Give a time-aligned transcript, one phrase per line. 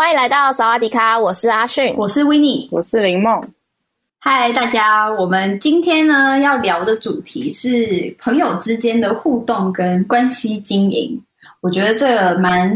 [0.00, 3.38] 欢迎来到萨瓦迪卡，我是阿迅，我是 Winnie，我是林梦。
[4.18, 11.22] 嗨，大家，我们今天呢要聊的主题是朋友之间的互动跟关系经营。
[11.60, 12.74] 我觉得这个蛮，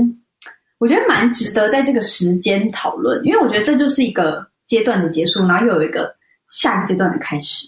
[0.77, 6.15] 我觉得蛮值得在这个时间讨论，因为我觉得这就是一个阶段的结束，然后又有一个
[6.51, 7.67] 下一个阶段的开始。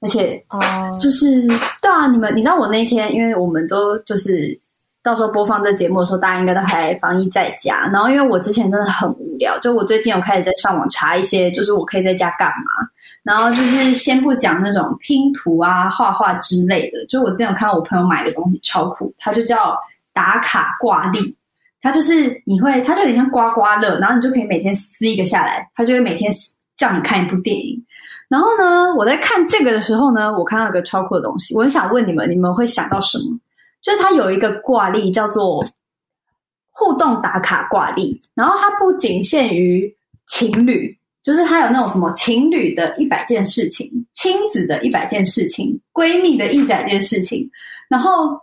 [0.00, 1.44] 而且，哦，就是
[1.82, 4.56] 对啊，你们你知道我那天，因为我们都就是。
[5.02, 7.88] 到时候播放这节目的时候，大家应该都还防疫在家。
[7.92, 12.88] 然后，因为我之前真的很无聊，就我最近有开始在上网查一些，就是我可以在家干嘛。
[13.24, 17.04] 然后就是先不讲那种拼图啊、画画之类的。
[17.06, 19.76] 就我之前有看到我朋友买的东西超酷，它就叫
[20.12, 21.36] 打卡挂历。
[21.80, 26.30] 它就是你会，它就有点像刮刮乐，然后你就可以每天撕一个下来，它就会每天
[26.76, 27.84] 叫你看一部电影。
[28.28, 33.36] 然后呢，我在看这个的时候呢，我看到一个超酷的东西，我很想问你们，你们会想到什么？
[33.82, 35.62] 就是它有一个挂历叫做
[36.70, 39.94] 互动打卡挂历，然后它不仅限于
[40.26, 47.50] 情侣，就是它有那种什么情侣的一百件事情、亲子的一百件事情、闺蜜的一百件事情，
[47.88, 48.40] 然后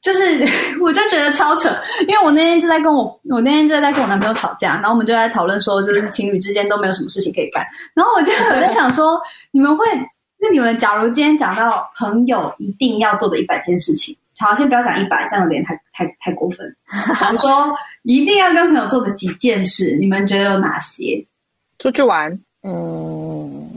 [0.00, 0.46] 就是
[0.80, 1.68] 我就觉得超扯，
[2.06, 9.84] 因为我那天就在跟我我那天就在跟我男朋友吵架，然后我们就在讨论说，就是情侣之间都没有什么事情可以干，然后我就我在想说， 你们会
[10.38, 14.16] 那你们假如今天讲到朋友一定要做的一百件事情。
[14.38, 16.76] 好，先不要讲一百，这样有点太太太过分。
[16.88, 21.26] 比如说，一定要跟朋友做的几件事，你们觉得有哪些？
[21.78, 22.30] 出去玩，
[22.62, 23.68] 嗯，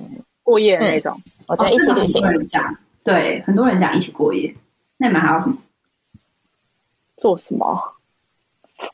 [0.44, 1.22] 过夜的那种。
[1.48, 2.22] 我觉得一起旅行。
[2.24, 4.54] 很多人讲，对，很多人讲一起过夜。
[4.98, 5.58] 那你们还要什么？
[7.18, 7.82] 做什么？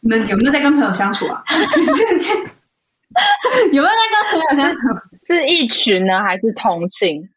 [0.01, 1.43] 你们有没有在跟朋友相处啊？
[3.71, 4.81] 有没有在跟朋友相处？
[5.27, 7.27] 是一群呢，还是同性？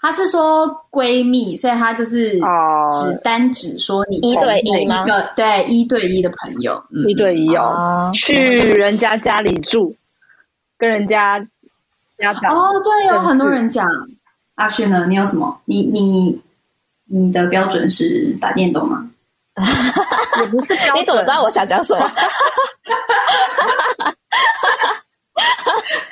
[0.00, 5.02] 他是说闺蜜，所以她就是只单指说你一对一吗？
[5.02, 9.94] 一个对一对一的朋友，一对一哦，去人家家里住，
[10.78, 11.40] 跟人家
[12.16, 13.86] 家长哦，这有很多人讲。
[14.54, 15.04] 阿旭呢？
[15.08, 15.60] 你有什么？
[15.64, 16.40] 你你
[17.06, 19.10] 你的标准是打电动吗？
[20.40, 22.08] 也不是标准，你怎么知道我想讲什么？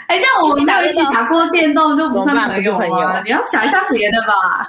[0.08, 3.22] 哎，像我们没有一起打过电动，就不算朋友啊！
[3.24, 4.68] 你要想一下别的吧。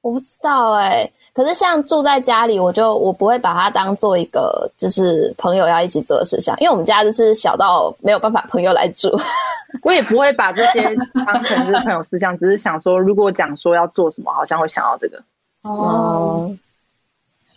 [0.00, 9.10] 我不知道哎、欸，可是像住在家里，我就我不会把它当做一个就是朋友要一起做的事项，因为我们家就是小到没有办法朋友来住。
[9.82, 10.82] 我也不会把这些
[11.26, 15.22] 当成是朋友事项，只是想说，如果讲说要做什么，好像会想到这个。
[15.62, 16.50] 哦，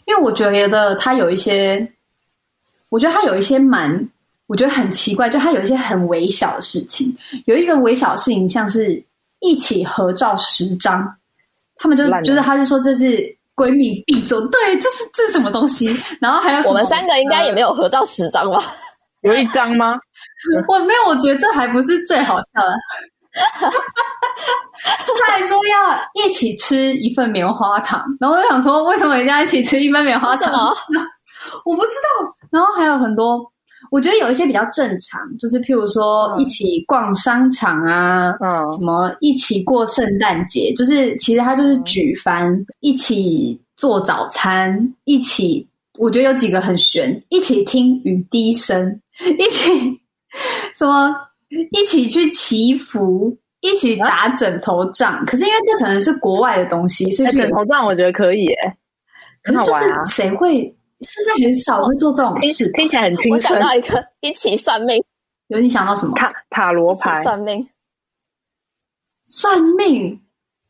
[0.06, 1.92] 因为我觉得他有一些，
[2.90, 4.10] 我觉得他有一些蛮。
[4.52, 9.02] 我觉得很奇怪，就他有一些很微小的事情，有一个微小的事情，像是
[9.40, 11.02] 一起合照十张，
[11.78, 13.26] 他们就觉得他就说这是
[13.56, 15.96] 闺蜜必做，对，这是这是什么东西？
[16.20, 18.62] 然后还有我们三个应该也没有合照十张吧？
[19.24, 19.96] 有一张吗？
[20.68, 22.74] 我没有，我觉得这还不是最好笑的。
[25.26, 30.76] 他还说要一起吃一份棉花糖，然后我就想说，为什么人家一起吃一份棉花糖？
[31.64, 32.36] 我不知道。
[32.52, 33.50] 然后还有很多。
[33.90, 49.02] 我觉得有一些比较正常，就是譬如说一起逛商场啊，嗯，什么一起过圣诞节，就是其实他就是举凡、嗯、一起做早餐，一起，我觉得有几个很悬，一起听雨滴声，
[49.40, 50.00] 一起
[50.76, 51.14] 什么
[51.72, 55.14] 一起去祈福，一起打枕头仗。
[55.14, 58.78] 啊、可是因为这可能是国外的东西，所以枕头仗我觉得可以诶。
[59.44, 60.74] 可是就是谁会？
[61.02, 63.56] 现在很少会做这种事，听起来很轻松。
[63.56, 65.04] 我想到一个，一起算命。
[65.48, 66.16] 有你想到什么？
[66.16, 67.68] 塔塔罗牌算命，
[69.22, 70.20] 算命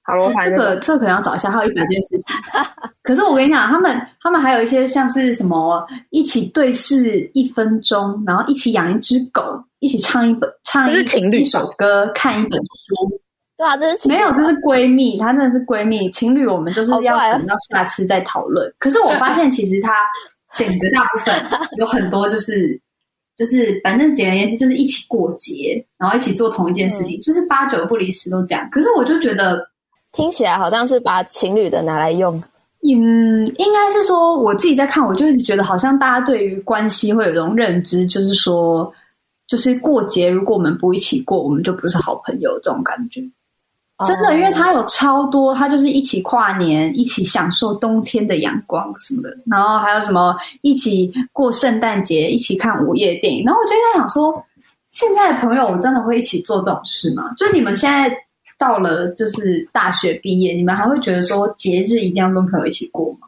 [0.03, 0.49] 塔罗牌。
[0.49, 2.23] 这个这个可能要找一下，还有一百件事情。
[3.03, 10.95] 可是我跟你讲，他们他们还有一些像是什么，一起对视一分钟，然后一起养一只狗，一起唱一本唱一
[11.39, 13.20] 一首歌，看一本书。
[13.61, 16.09] 对啊，这是没有，这是闺蜜，她真的是闺蜜。
[16.09, 18.73] 情侣我们就是要等到下次再讨论。
[18.79, 19.93] 可是我发现，其实她
[20.57, 21.35] 整个大部分
[21.77, 22.81] 有很多，就是
[23.37, 28.67] 就是，反正简而言之，就是一起过节，然后一起做同一件事情，嗯、就是八九不离十都这样。
[28.71, 29.63] 可是我就觉得，
[30.11, 32.41] 听起来好像是把情侣的拿来用，
[32.81, 38.91] 嗯，应该是说我自己在看，我就一直觉得好像大家对于关系会有一种认知，就是说，
[39.45, 43.21] 就是过节如果我们不一起过，我们就不是好朋友这种感觉。
[44.05, 53.43] 真的，因为他有超多，他就是一起跨年，一起享受冬天的阳光什么的，然后还有什么一起过圣诞节，一起看午夜电影。
[53.45, 54.43] 然后我就在想说，
[54.89, 57.31] 现在的朋友，我真的会一起做这种事吗？
[57.37, 58.15] 就你们现在
[58.57, 63.27] 到了就是大学毕业，你们还会觉得说节日一定要跟朋友一起过吗？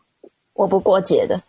[0.54, 1.42] 我不过节的，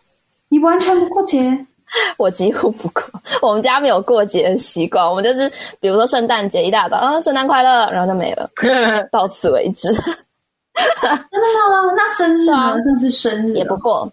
[0.49, 1.65] 你完全不过节。
[2.17, 3.03] 我几乎不过，
[3.41, 5.07] 我们家没有过节的习惯。
[5.07, 5.49] 我们就是，
[5.79, 8.49] 比如说圣诞节一大早，啊，圣诞快乐，然后就没了，
[9.11, 9.93] 到此为止。
[9.93, 11.93] 真的吗？
[11.95, 12.81] 那生日呢？
[12.81, 14.11] 像是生日也不过，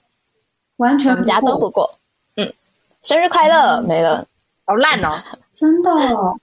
[0.76, 1.90] 完全我们家都不过。
[2.36, 2.52] 嗯，
[3.02, 4.24] 生日快乐，嗯、没了，
[4.64, 5.20] 好烂哦！
[5.50, 6.38] 真的哦。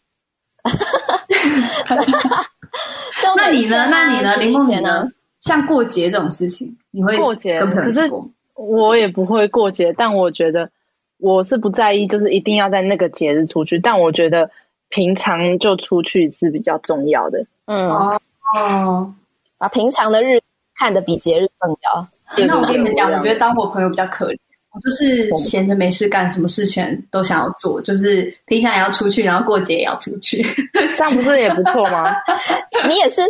[3.38, 3.88] 那你呢？
[3.90, 4.36] 那你呢？
[4.36, 5.08] 林凤姐呢？
[5.40, 7.62] 像过节这种事情，你会过节？
[7.68, 8.12] 可是
[8.56, 10.70] 我也不会过节，但我觉得。
[11.20, 14.50] 我是不在意，就是一定要在那个节日出去，但我觉得
[14.90, 17.46] 平常就出去是比较重要的。
[17.66, 19.14] 嗯哦，
[19.58, 20.42] 把平常的日
[20.76, 22.08] 看得比节日重要。
[22.48, 24.38] 那我跟你们讲，我觉得当我朋友比较可怜，
[24.72, 30.42] 我就是闲着没事干，什么事情都想要做，就是平常也要出去，然后过节也要出去，
[30.96, 32.06] 这样不是也不错吗？
[32.88, 33.22] 你也是，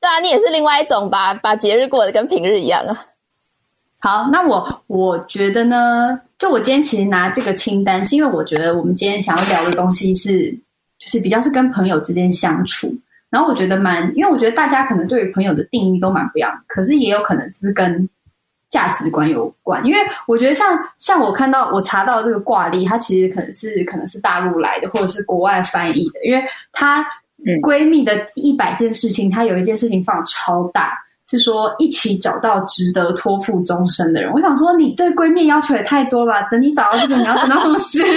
[0.00, 3.06] 对啊，你也是另外一种吧把节日过得跟平日一样啊。
[4.00, 10.50] 好，那我我觉得呢，就我今天其实拿这个清单，是因为我觉得我们今天想要聊的东西是，
[10.98, 12.92] 就是比较是跟朋友之间相处。
[13.30, 18.08] 然后我觉得蛮，因为我觉得大家可能对于朋友的定义都蛮不一样，可是也有可能是跟
[18.68, 19.86] 价值观有关。
[19.86, 27.06] 因为我觉得像像我看到我查到这个挂历，它其实可能是可能是大陆来的，或者是国外翻译的，因为她
[27.62, 30.98] 闺蜜的一百件事情，她有一件事情放超大。
[31.38, 34.30] 是说一起找到值得托付终身的人。
[34.32, 36.42] 我想说，你对闺蜜要求也太多了吧？
[36.50, 38.08] 等你找到这个，你要等到什么时候？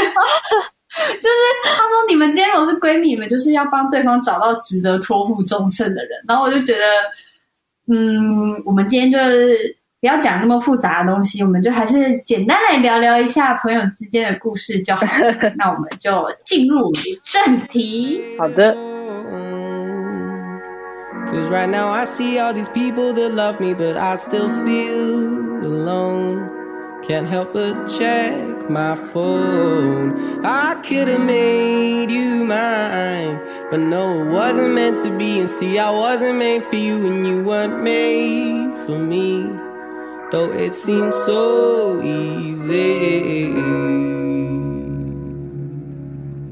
[0.96, 6.12] 就是他说，你们今天如果是闺蜜，你们就是要帮对方找到值得托付终身的人。
[6.28, 6.84] 然后我就觉得，
[7.94, 15.06] 嗯，我们今天就是不要讲那么复杂的东西，我们就还是简单来聊聊一下朋友之间的故事就好。
[15.58, 16.12] 那我们就
[16.46, 16.92] 进入
[17.24, 18.22] 正题。
[18.38, 18.95] 好的。
[21.36, 27.04] Cause right now I see all these people that love me, but I still feel alone.
[27.06, 30.46] Can't help but check my phone.
[30.46, 35.42] I could've made you mine, but no, it wasn't meant to be.
[35.42, 39.44] And see, I wasn't made for you, and you weren't made for me.
[40.32, 43.56] Though it seems so easy.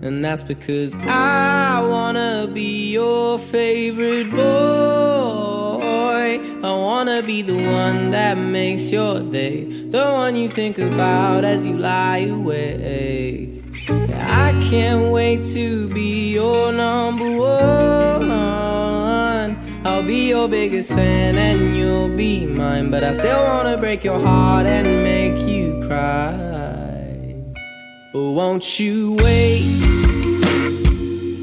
[0.03, 4.41] And that's because I wanna be your favorite boy.
[6.61, 11.63] I wanna be the one that makes your day, the one you think about as
[11.63, 13.63] you lie awake.
[14.13, 18.31] I can't wait to be your number one.
[19.85, 24.19] I'll be your biggest fan and you'll be mine, but I still wanna break your
[24.19, 26.72] heart and make you cry.
[28.13, 29.63] But won't you wait?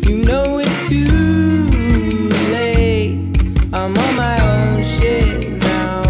[0.07, 1.69] You know it's too
[2.53, 3.19] late.
[3.73, 6.03] I'm on my own shit now.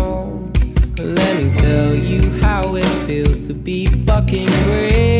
[0.99, 5.20] Let me tell you how it feels to be fucking great.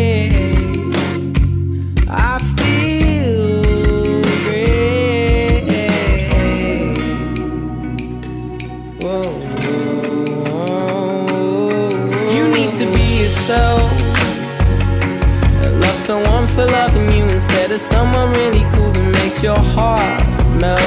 [16.60, 20.22] for loving you instead of someone really cool that makes your heart
[20.60, 20.82] melt.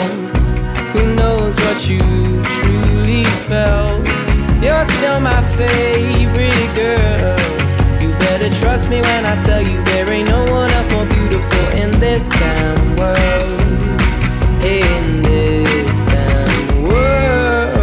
[0.93, 2.01] Who knows what you
[2.57, 4.05] truly felt?
[4.63, 7.37] You're still my favorite girl.
[8.01, 11.65] You better trust me when I tell you there ain't no one else more beautiful
[11.83, 13.61] in this damn world.
[14.63, 17.79] In this damn world.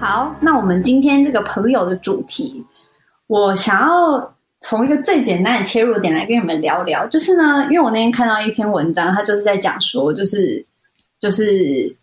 [0.00, 2.64] 好，那我们今天这个朋友的主题，
[3.26, 4.33] 我想要。
[4.67, 10.65] 从一个最简单的切入点来跟你们聊聊，就是呢，因为我那天看到一篇文章，他就是在讲说，就是
[11.19, 11.95] 就是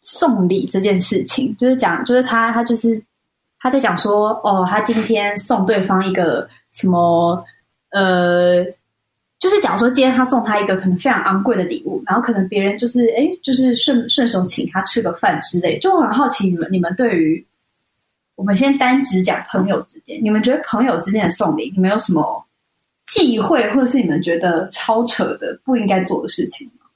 [0.00, 2.98] 送礼这件事情，就是讲，就是他他就是
[3.60, 7.44] 他在讲说，哦，他今天送对方一个什么，
[7.90, 8.64] 呃，
[9.38, 17.46] 就是讲说今天他送他一个可能非常昂贵的礼物，然后可能别人就是哎，就是顺顺手请他吃个饭之类，就我很好奇你们你们对于。
[18.36, 22.46] 我们先单只讲朋友之间，你们觉得朋友之间的送礼，你们有什么
[23.06, 26.86] 忌讳，或者是你们觉得超扯的、不应该做的事情吗？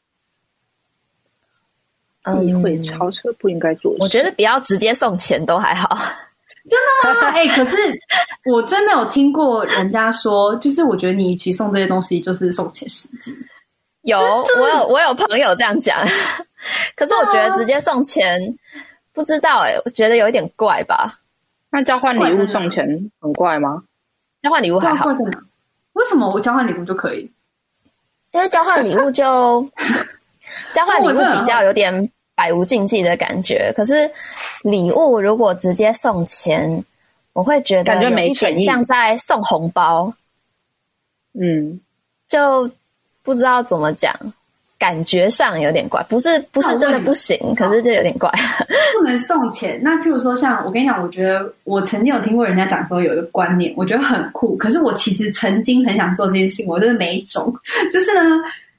[2.23, 3.95] 自己会超扯，不应该做。
[3.99, 5.99] 我觉得不要直接送钱都还好。
[6.69, 6.79] 真
[7.15, 7.29] 的吗？
[7.33, 7.77] 哎、欸，可是
[8.53, 13.35] 我真的有听过人家说，就是我觉得你与其送这些东西，就是送钱实际。
[14.03, 15.99] 有，就是、我有我有朋友这样讲，
[16.95, 18.77] 可是我觉得直接送钱，啊、
[19.15, 21.15] 不知道哎、欸，我觉得有一点怪吧。
[21.71, 23.85] 那交换礼物送钱很怪吗？
[24.41, 25.07] 交换礼物还好。
[25.93, 27.31] 为什么我交换礼物就可以？
[28.33, 29.69] 因为交换礼物就
[30.73, 34.11] 交换礼物比较有点百无禁忌的感觉，可是
[34.63, 36.85] 礼物如果直接送钱，
[37.33, 40.13] 我会觉得有一点像在送红包。
[41.33, 41.81] 嗯，
[42.29, 42.71] 就
[43.23, 44.13] 不知道怎么讲。
[44.81, 48.31] 感觉上有点怪，不是不是真的不行，可是就有点怪。
[48.99, 49.79] 不能送钱。
[49.83, 54.57] 那譬如说，像我跟你讲，我觉得我曾经有听过人家讲说有一个观念，我觉得很酷。
[54.57, 57.55] 可是我其实曾经很想做这件事情，我就是没种。
[57.93, 58.23] 就是呢，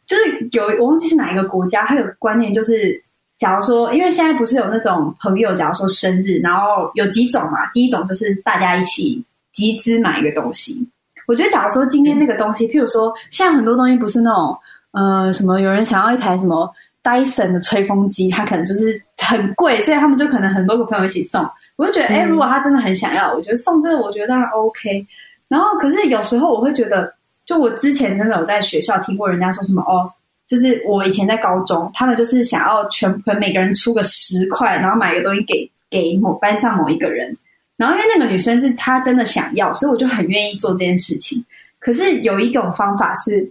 [0.07, 2.99] 就是有我忘记是哪一个国家，它有观念，就是
[3.37, 7.69] 假如说，因为现在不是有那种朋友，假如说生日，然后有几种嘛。
[7.73, 10.83] 第一种就是大家一起集资买一个东西。
[11.27, 14.57] 我觉得，假如说今天那个东西，譬如说，像很多东西不是那种。
[14.91, 15.61] 呃，什么？
[15.61, 16.69] 有人想要一台什么
[17.01, 21.49] Dyson 的吹风机，他可能就是很贵，所以他们就可能很多个朋友一起送。
[21.77, 25.07] 我就觉得，哎、欸，如果他真的很想要，我觉得送这个，我觉得当然 OK。
[25.47, 27.13] 然后，可是有时候我会觉得，
[27.45, 30.11] 就我之前真的有在学校听过人家说什么哦，
[30.45, 37.35] 就是我以前在高中，他们就是想要全全每个人出个十块，然后买个东西给给某班上某一个人。
[37.77, 41.43] 然后因为那个女生是她真的想要，所以我就很愿意做这件事情。
[41.79, 43.49] 可是有一种方法是。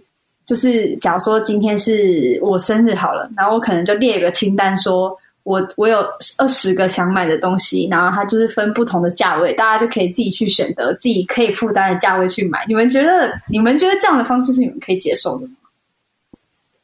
[0.51, 6.05] 就是假如说今天是我生日好了，然后我可能就列一个清单，说我我有
[6.39, 12.65] 二十个想买的东西，然后它就是分不同的价位，大家就可以自己去选择自己可以负担的价位去买。
[12.67, 15.53] 你们觉得你们觉得这样的方式是你们可以接受的吗？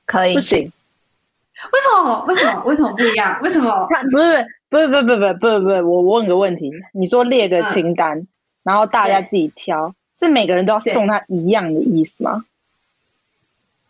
[0.06, 0.34] 可以？
[0.36, 0.60] 不行？
[0.62, 2.26] 为什么？
[2.26, 2.64] 为什么？
[2.64, 3.38] 为什么不一样？
[3.44, 3.86] 为什么？
[4.10, 8.28] 不是不是不是不是不是不是我问个问题，你说列个清单，嗯、
[8.64, 12.46] 然后大家自己挑，是每个人都要送他一样的意思吗？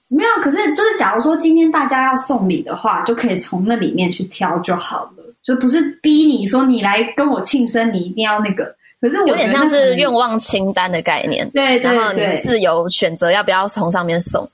[0.09, 8.75] 没有，可是就是假如说今天大家要送礼的话，就可以从那里面去挑就好了，就不是逼你说你来跟我庆生，你一定要那个。
[8.99, 14.49] 可是我有点像是愿望清单的概念，对，对，对，然后你自由选择要不要从上面送。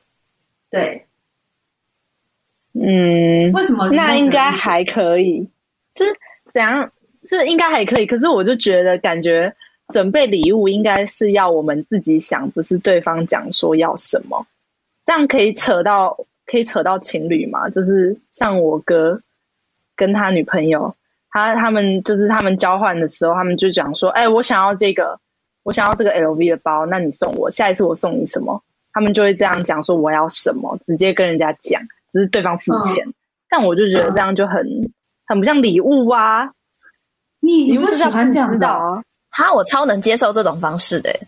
[0.70, 1.06] 对，
[2.74, 3.88] 嗯，为什么？
[3.92, 5.48] 那应该还可以，
[5.94, 6.12] 就是
[6.52, 6.92] 怎样？
[7.24, 8.06] 就是应该还可以。
[8.06, 9.56] 可是我就觉得，感觉
[9.94, 14.46] 准备礼物应该是要我们自己想，不是对方讲说要什么。
[15.06, 17.70] 这样可以扯到可以扯到情侣嘛？
[17.70, 19.22] 就是像我哥
[19.96, 20.96] 跟他女朋友，
[21.30, 25.20] 他他们就是他们交换的时候，他们就讲说：“哎、欸，我想要这个，
[25.64, 31.82] 我想要这个 LV 的包，那你送我，下一次我送你什么？”他们就会这样讲说：“我要什么？”直接跟人家讲，
[32.12, 33.08] 只是对方付钱。
[33.08, 33.14] 嗯、
[33.50, 34.92] 但我就觉得这样就很
[35.26, 36.52] 很不像礼物啊！
[37.40, 39.04] 你你不喜欢这样子啊？
[39.32, 41.28] 哈，我超能接受这种方式的、欸。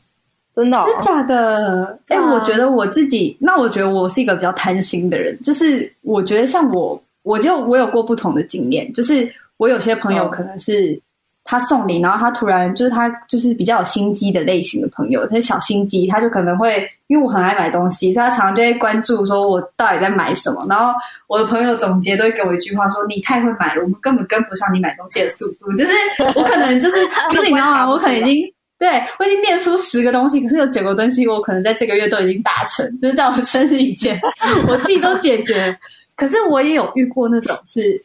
[0.55, 0.85] 真的、哦？
[0.88, 2.00] 真假的？
[2.07, 5.38] 哎、欸，我觉得我自己，那我觉得我是一个比较贪心的人。
[5.41, 8.91] 就是我觉得像我，我就我有过不同的经验。
[8.93, 10.97] 就是我有些朋友可能是
[11.43, 20.65] 他送礼，然后他突然就是他就是比较有心机的类型的朋友，他是小心机，他就可能会因为我很爱买东西，所以他常常就会关注说我到底在买什么。
[20.69, 20.93] 然后
[21.27, 25.91] 我的朋友总结都会给我一句话说：“你太会买了，我们根本跟不上你买东西的速度。”就是
[26.35, 26.95] 我可能就是
[27.31, 27.89] 就是你知道吗？
[27.89, 28.54] 我可能已经。
[28.77, 28.89] 对，
[29.20, 34.20] 我已经列出十个东西，可是有九个东西我可能在这个月都已经达成，就是在我生日以前，
[34.67, 35.77] 我自己都解决。
[36.17, 38.01] 可是我也有遇过那种是，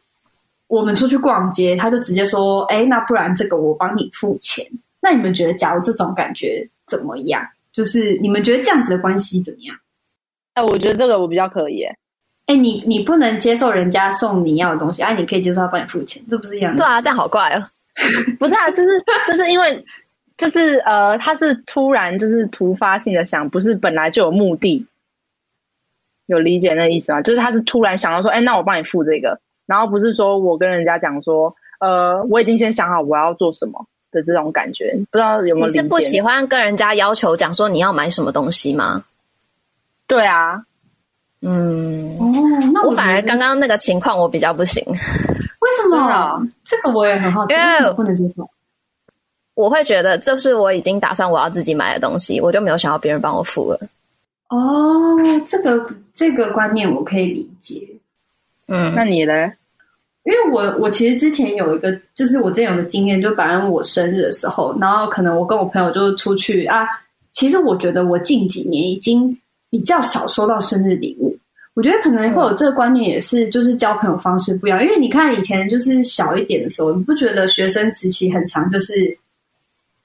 [0.68, 4.64] 我们出去逛街，他就直接说：“哎，那不然这个我帮你付钱。”
[5.02, 7.42] 那你们觉得，假如这种感觉怎么样？
[7.72, 9.76] 就是你们觉得这样子的关系怎么样？
[10.54, 11.84] 哎，我觉得这个我比较可以。
[12.46, 16.78] 哎，你你不能接受人家送你要的东西，啊，你可以接受他帮你付钱，这不是一样的？
[16.78, 17.64] 对啊，这样好怪哦。
[18.38, 18.90] 不是啊，就是
[19.26, 19.84] 就是因为。
[20.40, 24.86] 就是呃，他是突然就是突发性的想，不是本来就有目的，
[26.24, 27.20] 有理解那意思吗？
[27.20, 35.82] 就是他是突然想到说，哎、欸，那我帮你付这个，然后不是说我跟人家讲说，呃，我已经先想好我要做什么的这种感觉，不知道有没有理解？
[35.82, 39.04] 你是不喜欢跟人家要求讲说你要买什么东西吗？
[40.06, 40.64] 对啊，
[41.42, 42.32] 嗯，哦，
[42.72, 46.48] 那我，我反而刚刚那个情况我比较不行，为什么？
[46.64, 48.48] 这个我也很好奇，为什么不能接受？
[49.60, 53.78] 我会觉得这是我已经打算我要自己买的东西，我就没有想要别人帮我付了。
[54.48, 57.86] 哦，这个这个观念我可以理解。
[58.68, 59.52] 嗯，那你呢？
[60.24, 66.86] 因为我我其实之前有一个，就是我之前有个经验，就反正我生日的时候，然后可能我跟我朋友就出去啊。
[67.32, 69.36] 其实我觉得我近几年已经
[69.70, 71.36] 比较少收到生日礼物。
[71.74, 74.82] 我觉得可能会有这个观念，也是就是交朋友方式不一样。
[74.82, 79.16] 因为你看以前就是小一点的时候，你不觉得学生时期很长就是，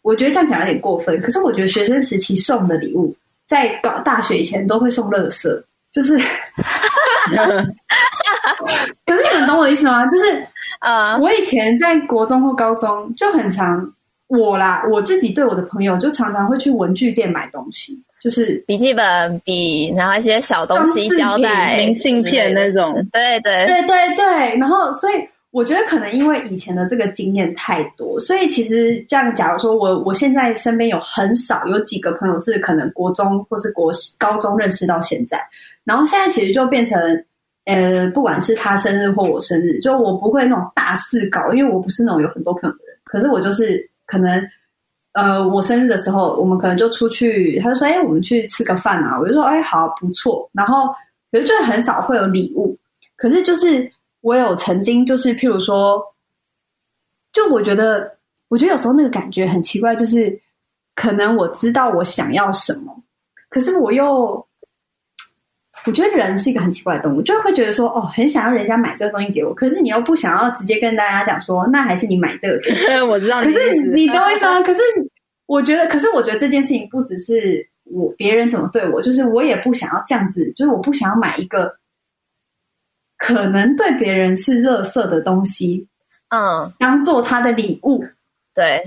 [0.05, 1.19] 我觉得这样讲有点过分。
[1.19, 3.15] 可是我觉得学生时期送的礼物，
[3.47, 5.49] 在搞大学以前都会送垃圾，
[5.91, 6.15] 就是，
[9.05, 10.05] 可是你们懂我意思吗？
[10.07, 10.45] 就是
[10.81, 13.91] 呃，我以前在国中或高中就很常
[14.27, 17.99] 我啦，我自己对我的朋友就常常会去文具店买东西。
[18.21, 22.93] 就是笔记本、笔，然后一些小东西、胶带、明信片那种。
[23.11, 24.57] 对对对对对。
[24.57, 25.13] 然后，所以
[25.55, 35.39] 我觉得可能因为以前的这个经验太多，所以其实这样，假如说我我现在身边有很少有几个朋友是可能国中或是国高中认识到现在，
[35.85, 36.99] 然后现在其实就变成，
[37.63, 42.97] 呃，不管是他生日或我生日，就我不会那种大肆搞，因为我不是那种有很多朋友的人。
[43.05, 44.45] 可是我就是可能。
[45.13, 50.93] 呃，我生日的时候，我们可能就出去，他就说：“哎，我们去吃个饭啊！”我就说：“哎，好，不错。”然后，
[51.31, 52.77] 可是就很少会有礼物。
[53.15, 53.89] 可是就是
[54.25, 56.03] 我有曾经，就是譬如说，
[57.31, 58.17] 就我觉得，
[58.49, 60.35] 我觉得有时候那个感觉很奇怪，就是
[60.95, 63.03] 可能我知道我想要什么，
[63.49, 64.45] 可是我又。
[65.85, 72.71] 我觉得人是一个很奇怪的动物，就会觉得说，哦，很想要人家买这个东西给我，可是你又不想要直接跟大家讲说，那还是你买这个给
[73.03, 73.19] 我。
[73.21, 74.63] 知道你，可是你 懂我意思吗？
[74.63, 74.79] 可是
[75.45, 81.71] 我觉得，可是我觉得这件事情不只是我别人怎么对我，就是我也不想要这样子，就是我不想要买一个
[83.17, 85.87] 可能对别人是垃圾的东西，
[86.29, 88.03] 嗯，当做他的礼物。
[88.53, 88.81] 对，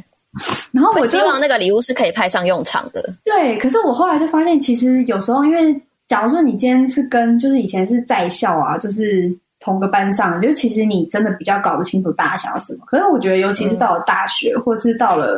[0.73, 3.13] 然后我，我希望那个礼物是可以派上用场的。
[3.25, 5.81] 对，可是我后来就发现，其实有时候因为。
[6.09, 9.31] 假如说你今天是跟就是以前是在校啊，就是
[9.61, 12.87] 同个班上，就其实你真的比较搞不清楚大家想要什么。
[12.87, 15.37] 可是我觉得，尤其是到了大学，嗯、或是到了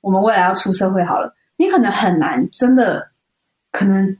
[0.00, 3.06] 我们未来要出社会好了，你可能很难真的，
[3.70, 4.16] 可能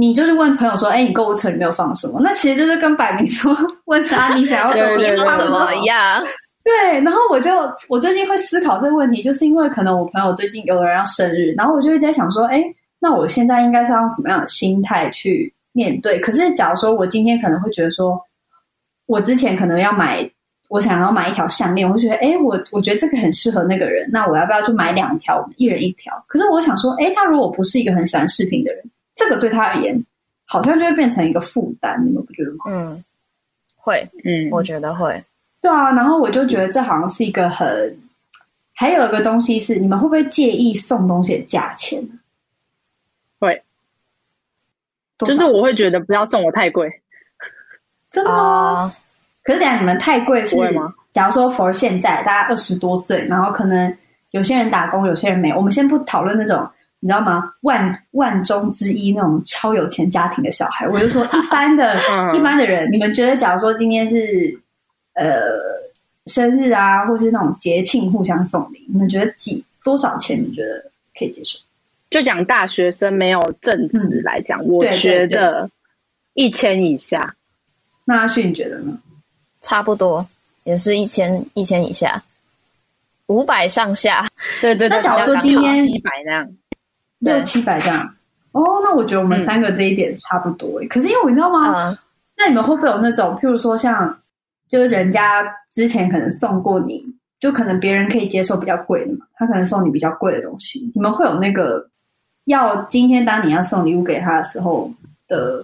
[0.00, 3.52] 你就是问朋友说：“哎、欸，你购物车里面有放什么？”那其实就是跟摆明说
[3.86, 6.22] 问他 你想要什么对对对什么一样。
[6.62, 7.50] 对，然后我就
[7.88, 16.18] 我最近会思考这个问题，就是因为可能我朋友最近有人要生日，然后我就会在想说：“哎、欸。”那我现在应该是要用什么样的心态去面对？
[16.18, 18.20] 可是，假如说我今天可能会觉得说，
[19.06, 20.28] 我之前可能要买，
[20.68, 26.12] 我想要买一条项链，我会觉得，哎，我我觉得这个很适合那个人，那我要不要就买两条，一人一条？
[26.26, 28.82] 可是我想说，哎，他如果不是一个很喜欢饰品的人，
[29.18, 30.00] 这个对他而言，
[30.44, 32.58] 好像就会变成一个负担，你们不觉得吗？
[32.68, 33.04] 嗯，
[33.74, 35.20] 会，嗯，我觉得会。
[35.60, 37.98] 对啊，然后我就觉得这好像是一个很，
[38.72, 42.00] 还有一个东西是，你们会不会介意送东西的价钱？
[43.40, 43.60] 会，
[45.18, 46.88] 就是我会觉得不要送我太贵，
[48.12, 48.92] 真的吗？Uh,
[49.42, 50.94] 可是等下你们太贵是吗？
[51.12, 53.92] 假如说 for 现在大家二十多岁，然后可能
[54.30, 55.52] 有些人打工，有些人没。
[55.52, 57.52] 我们先不讨论那种你知道吗？
[57.60, 61.96] 万万中之一那种超有钱家庭的小孩，我就说一般的、
[62.36, 64.58] 一般的人，你们觉得假如说今天是
[65.14, 65.32] 呃
[66.26, 70.42] 生日啊，或是那种节庆互相送礼，你们觉得几多少钱？
[70.42, 71.58] 你觉得可以接受？
[72.10, 75.70] 就讲大学生没有正职来讲，嗯、我觉得
[76.34, 77.34] 一千以下。
[78.04, 78.98] 那阿旭你觉得呢？
[79.60, 80.26] 差不多
[80.64, 82.22] 也是一千一千以下，
[83.26, 84.26] 五百上下。
[84.60, 86.48] 对对对，那假如说今天一百那样，
[87.18, 88.14] 六七百这样。
[88.52, 90.82] 哦，那我觉得我们三个这一点差不多。
[90.82, 91.90] 嗯、可是因为我你知道吗？
[91.90, 91.98] 嗯、
[92.36, 94.18] 那你们会不会有那种，譬如说像，
[94.68, 97.04] 就是人家之前可能送过你，
[97.38, 101.88] 就可能别人可以接受比较贵的嘛，他可能送你比较贵的东西，你们会有那个？
[102.44, 104.90] 要今天当你要送礼物给他的时候
[105.26, 105.62] 的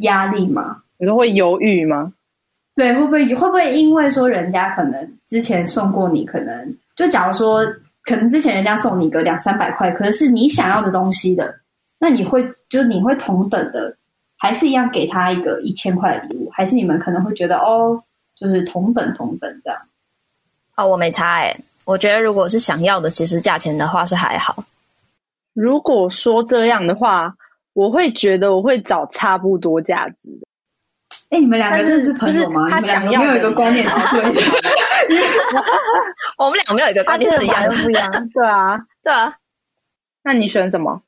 [0.00, 0.82] 压力吗？
[0.98, 2.12] 你说会犹豫吗？
[2.74, 7.64] 对，会不会会不会因为说人家可能之前送过你，可能就假如说
[8.02, 11.60] 可能之前人家送你个两三百块，可是是你想要的东西的，
[11.98, 13.96] 那你会就是你会同等的，
[14.36, 16.48] 还是一样给他一个一千块的礼物？
[16.50, 18.02] 还是你们可能会觉得哦，
[18.34, 19.80] 就是同等同等这样？
[20.76, 24.64] 哦，我没差哎，我觉得如果是想要的，其实价钱的话是还好。
[25.52, 27.34] 如果说这样的话，
[27.74, 30.47] 我会觉得我会找差不多价值的。
[31.30, 32.68] 哎，你们两个真的是朋友吗？
[32.70, 34.40] 他想要没有一个观念是对的。
[36.38, 38.28] 我们两个没有一个观念是一样的，不一样。
[38.30, 39.34] 对啊， 对啊。
[40.22, 41.02] 那你选什么？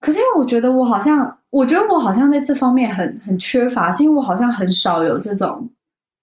[0.00, 5.68] 可是因为我觉得我好像，我觉得我好像在这方面很很缺乏，是因为我好像很少有这种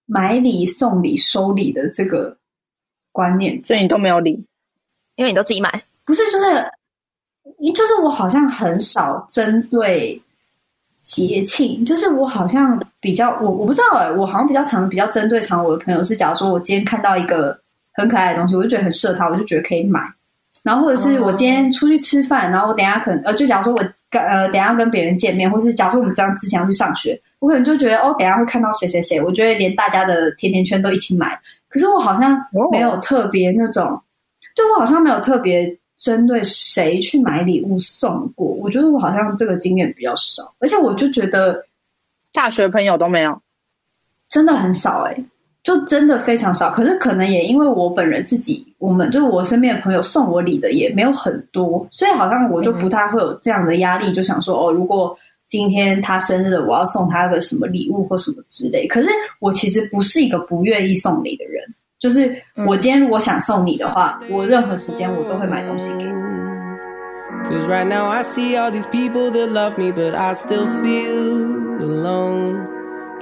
[0.06, 2.38] 买礼送礼收礼的这个
[3.12, 4.46] 观念，所以你都没有礼，
[5.16, 5.84] 因为你都自己买。
[6.06, 6.46] 不是，就是。
[7.74, 10.22] 就是我好像很少针对
[11.06, 17.58] 节庆，就是我好像比较我我不知道哎、欸，我好像比较常比较针对常我的朋友是，假如说我今天看到一个
[17.94, 20.02] 很可爱的东西，我就觉得很适合他，我就觉得可以买。
[20.64, 31.40] 然后或者是我今天出去吃饭，然后我等一下可能呃，就假如说我跟呃，等下要跟别人见面，或是假如说我们这样之前要去上学，我可能就觉得哦，等下会看到谁谁谁，我觉得连大家的甜甜圈都一起买。
[31.70, 32.36] 可是我好像
[32.72, 34.02] 没有特别那种，
[34.56, 38.48] 就我好像没有特别针对谁去买礼物送过。
[38.48, 41.66] 我觉得我好像这个经验比较少，而且我就觉得
[42.34, 43.42] 大学朋友都没有，
[44.30, 45.26] 真的很少哎、欸。
[45.64, 58.86] 就真的非常少，可是可能也因为我本人自己，我们就是我身边的朋友送我礼的也没有很多，所以好像我就不太会有这样的压力，就想说哦，如果今天他生日，我要送他个什么礼物或什么之类。
[58.86, 61.64] 可是我其实不是一个不愿意送礼的人，
[61.99, 66.11] 就是我今天如果想送你的话，我任何时间我都会买东西给你。
[67.45, 72.67] Cause right now I see all these people that love me, but I still feel alone.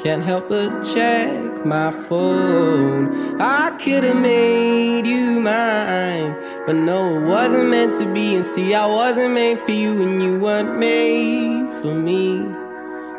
[0.03, 1.31] Can't help but check
[1.65, 3.11] my phone.
[3.41, 8.37] I could have made you mine, but no, it wasn't meant to be.
[8.37, 12.45] And see, I wasn't made for you, and you weren't made for me.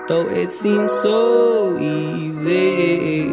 [0.08, 3.28] Though it seems so easy.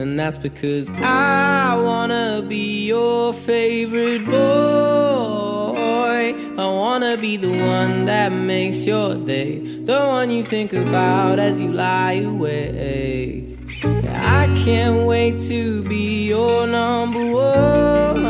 [0.00, 4.32] And that's because I wanna be your favorite boy.
[6.56, 11.60] I wanna be the one that makes your day, the one you think about as
[11.60, 13.58] you lie awake.
[14.08, 18.24] I can't wait to be your number one.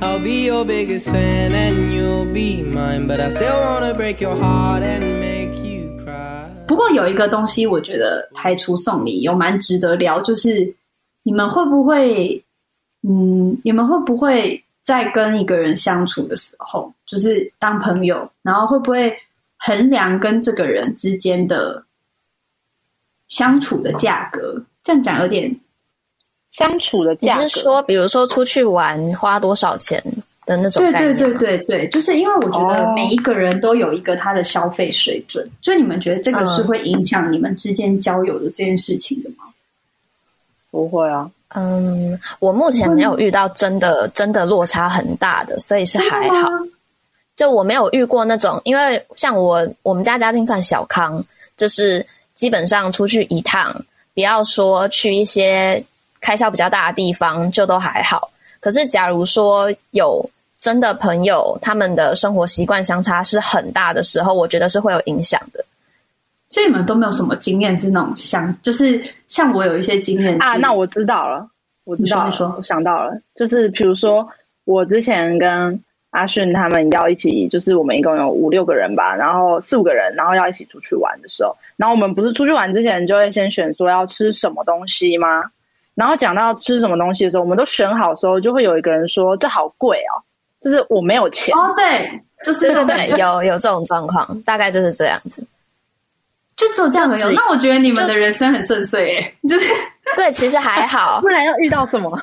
[0.00, 4.36] I'll be your biggest fan and you'll be mine, but I still wanna break your
[4.36, 5.21] heart and.
[6.72, 10.74] 不过有一个东西，我觉得排除送礼有蛮值得聊，就是
[11.22, 12.42] 你们会不会，
[13.02, 14.64] 嗯，你们会不会？
[14.80, 19.16] 在跟一个人相处的时候，就是当朋友，然后会不会
[19.56, 21.84] 衡量跟这个人之间的
[23.28, 24.60] 相处的价格？
[24.82, 25.54] 这样讲有点
[26.48, 30.02] 相处的价格，你是说，比如说出去玩花多少钱
[30.46, 30.82] 的那种？
[30.82, 39.44] 对对对对对，就是因为我觉得每一个人都有一个他的消费水准，所以你们觉得这个是会影响你们之间交友的这件事情的吗？
[40.70, 41.30] 不会啊。
[41.54, 46.48] 嗯，我目前没有遇到真的真的落差很大的，所以是还好。
[47.36, 51.22] 就我没有遇过那种，因为像我我们家家庭算小康，
[51.58, 53.70] 就是基本上出去一趟，
[54.14, 55.84] 不要说去一些
[56.22, 58.30] 开销比较大的地方，就都还好。
[58.62, 65.64] 可是假如说有真的朋友，他们的生活习惯相差是很大的时候，我觉得是会有影响的。
[66.48, 70.54] 所以你们都没有什么经验是那种像，就是像我有一些经验啊。
[70.58, 71.48] 那我知道了，
[71.82, 74.28] 我知道了，说我想到了，就是比如说
[74.64, 85.50] 我之前跟阿迅他们要一起，就是我们一共有五六个人吧，然后四五个人，然后要一起出去玩的时候，然后我们不是出去玩之前就会先选说要吃什么东西吗？
[86.02, 90.18] 然后讲到吃什么东西的时候，我们都选好的时候，就会有一个人说这好贵哦，
[90.60, 91.72] 就是我没有钱哦。
[91.76, 95.46] 对，就是对对对，有有这种状况，大概就是这样子。
[96.56, 99.66] 就只有这样的，那我觉得你们的人生很顺遂哎，就是
[100.16, 101.20] 对，其实还好。
[101.22, 102.20] 不然要遇到什么？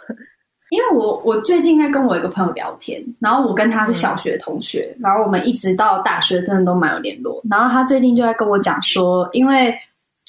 [0.71, 7.41] 因为我我最近在跟我一个朋友聊天，然后我跟他是小学同学，嗯、然后我们一直到大学真的都蛮有联络。
[7.49, 9.73] 然后他最近就在跟我讲说，因为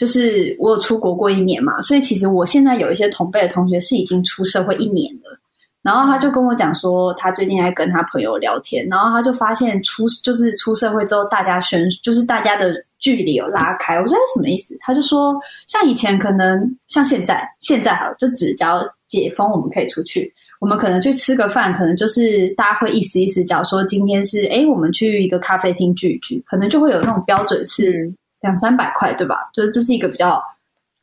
[0.00, 5.38] 就是我有出国过一年嘛，所以其实我现在有一些同辈的同学是已经出社会一年了。
[5.82, 12.74] 然后他就跟我讲说，他最近在跟他朋友聊天，然后他就发现出就是出社会之后，大家选就是大家的。
[13.00, 14.76] 距离有拉开，我说什么意思？
[14.80, 15.34] 他就说，
[15.66, 29.36] 像以前可能像现在，现在好，就只只要解封，我们可以出去，我们可能去吃个饭，可能就是大家会意思意思，假如说今天是诶，我们去一个咖啡厅聚一聚，可能就会有那种标准是两三百块，对吧？
[29.54, 30.42] 就是这是一个比较，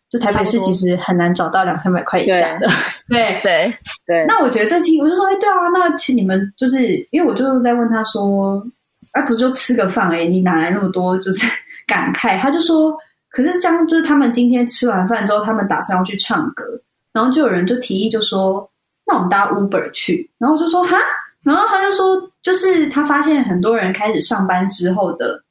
[0.10, 2.68] 就台北市其实很难找到两三百块以下的，
[3.10, 3.74] 对对
[4.06, 4.26] 对。
[4.28, 8.66] 那我觉得这题，我就说，哎，对啊，那其实你们就是因为我就是在问他说，
[9.12, 11.18] 哎，不是就吃个饭哎，你哪来那么多？
[11.20, 11.48] 就是。
[11.88, 12.94] 感慨，他就说
[13.32, 16.66] ：“可是这样，就是他们今天吃完饭之后，他们打算要去唱歌，
[17.14, 18.70] 然后就有人就提议，就说
[19.08, 20.98] ：‘那我们搭 Uber 去。’然后我就说：‘哈。’
[21.44, 25.42] 然后他就说：‘就是他发现很多人开始上班之后的，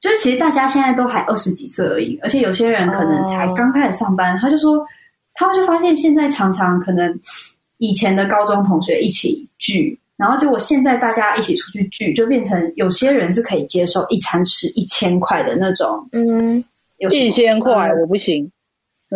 [0.00, 4.32] 就是其实大家现在都还二十几岁而已，而且有些人可能才刚开始上班。
[4.34, 4.42] Oh.
[4.42, 4.84] 他就说，
[5.34, 7.18] 他就发现现在常常可能
[7.78, 16.64] 以前的高中同学一起聚。”然后结果现在大家一起出去聚，就变成有些人是可以接受一餐吃一千块的那种，嗯，
[16.96, 18.50] 有一千块我不行。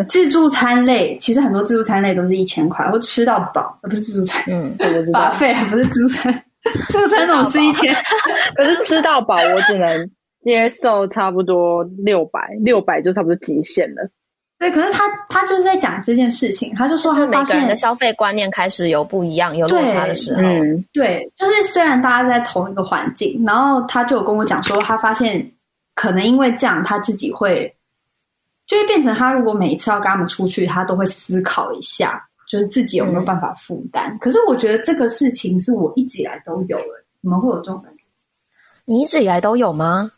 [0.08, 6.32] 自助餐类其实很多自助餐类都是一千块，或吃到饱，不是自助餐，嗯，我知 道，费还不是自助餐，
[6.88, 7.92] 自助餐怎么吃一千？
[8.54, 10.08] 可是吃到饱我只能
[10.42, 14.10] 接受差不多六百，六百就差不多极限了。
[14.58, 20.42] 对，可是他他就是在讲这件事情，他就说他每个人的消费观念开始有不一样、有落差的时候。
[20.42, 25.50] 嗯，对，就是虽然大家在同一个环境，然后他就有跟我讲说，他发现
[25.96, 27.74] 可能因为这样，他自己会
[28.68, 34.12] 就会变成他如果每一次要跟他们出去，他都会思考一下，就是自己有没有办法负担。
[34.12, 38.04] 嗯、可是我觉得这个事情是我一直以来都有的，你们会有这种感觉？
[38.84, 40.12] 你一直以来都有吗？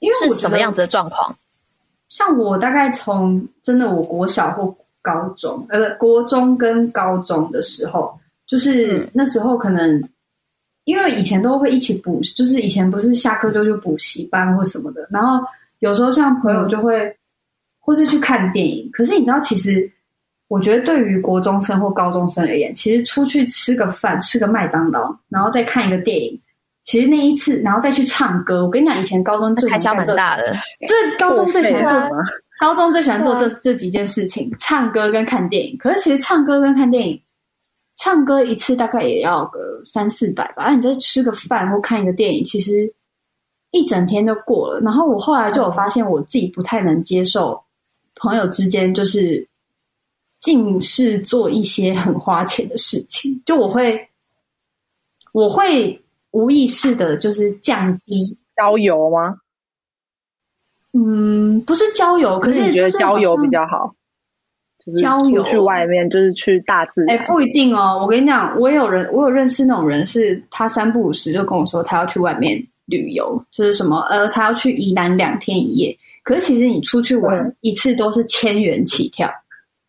[0.00, 1.36] 因为是什么样子的状况？
[2.06, 10.02] 像我大概从真的我国小或高中，呃，国中跟高中的时候，就是那时候可能
[10.84, 15.44] 因为以前都会一起补，就是以前不是下课就去补习班或什么的，然后
[15.80, 17.14] 有时候像朋友就会
[17.78, 18.88] 或是去看电影。
[18.90, 19.90] 可是你知道，其实
[20.48, 26.40] 我觉得对于国中生或高中生而言，其实出去吃个饭，吃个麦当劳，然后再看一个电影。
[26.88, 28.64] 其实那一次，然后再去唱歌。
[28.64, 30.56] 我跟你讲，以前高中最开销蛮大的。
[30.88, 32.24] 这高中最喜欢做什么？
[32.58, 35.76] 高中最喜欢做这这几件事情：唱歌跟看电影。
[35.76, 37.22] 可是其实唱歌跟看电影，
[37.98, 40.64] 唱歌一次大概也要个三四百吧。
[40.64, 42.90] 那你再吃个饭或看一个电影，其实
[43.70, 44.80] 一整天就过了。
[44.80, 47.62] 然后我后来就有发现，我自己不太能接受
[48.14, 49.46] 朋友之间就是
[50.38, 53.42] 尽是做一些很花钱的事情。
[53.44, 54.08] 就我会，
[55.32, 56.02] 我会。
[56.38, 59.34] 无意识的，就是降低交友吗？
[60.92, 63.92] 嗯，不是交友，可是你觉得交友比较好？
[64.96, 67.18] 交友去外面就是去大自然？
[67.18, 67.98] 哎，不一定哦。
[68.00, 75.94] 我跟你讲，我有人，我有认识那种人，是他三不五时就跟我说他要去外面旅游，就是什么呃，他要去宜兰两天一夜。
[76.22, 79.28] 可是其实你出去玩一次都是千元起跳，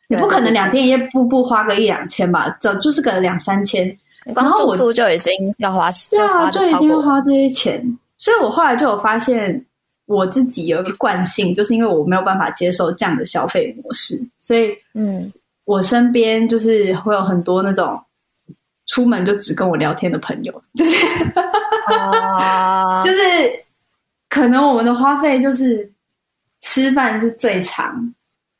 [0.07, 2.49] 你不可能两天一夜不不花个一两千吧？
[2.59, 3.95] 这就是个两三千。
[4.35, 7.99] 然后住宿就已经要花，对啊，就一定要花这些钱。
[8.17, 9.65] 所以我后来就有发现，
[10.05, 15.31] 我自己有一个惯性，就是因为我没有办法接受这样的消费模式，所以，嗯，
[15.63, 17.97] 我身边就是会有很多那种
[18.87, 21.05] 出门就只跟我聊天的朋友，就是，
[21.95, 23.19] 啊、 就是
[24.27, 25.89] 可能我们的花费就是
[26.59, 28.13] 吃饭是最长，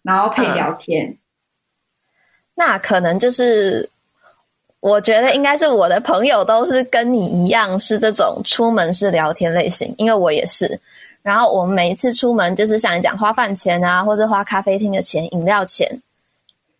[0.04, 1.18] 然后配聊天，嗯、
[2.56, 3.90] 那可能就是。
[4.82, 10.80] 我觉得应该是我的朋友都是跟你一样是这种出门是聊天类型，因为我也是。
[11.22, 16.02] 然后我们每一次出门就是像你讲花饭钱啊，或者花咖啡厅的钱、饮料钱，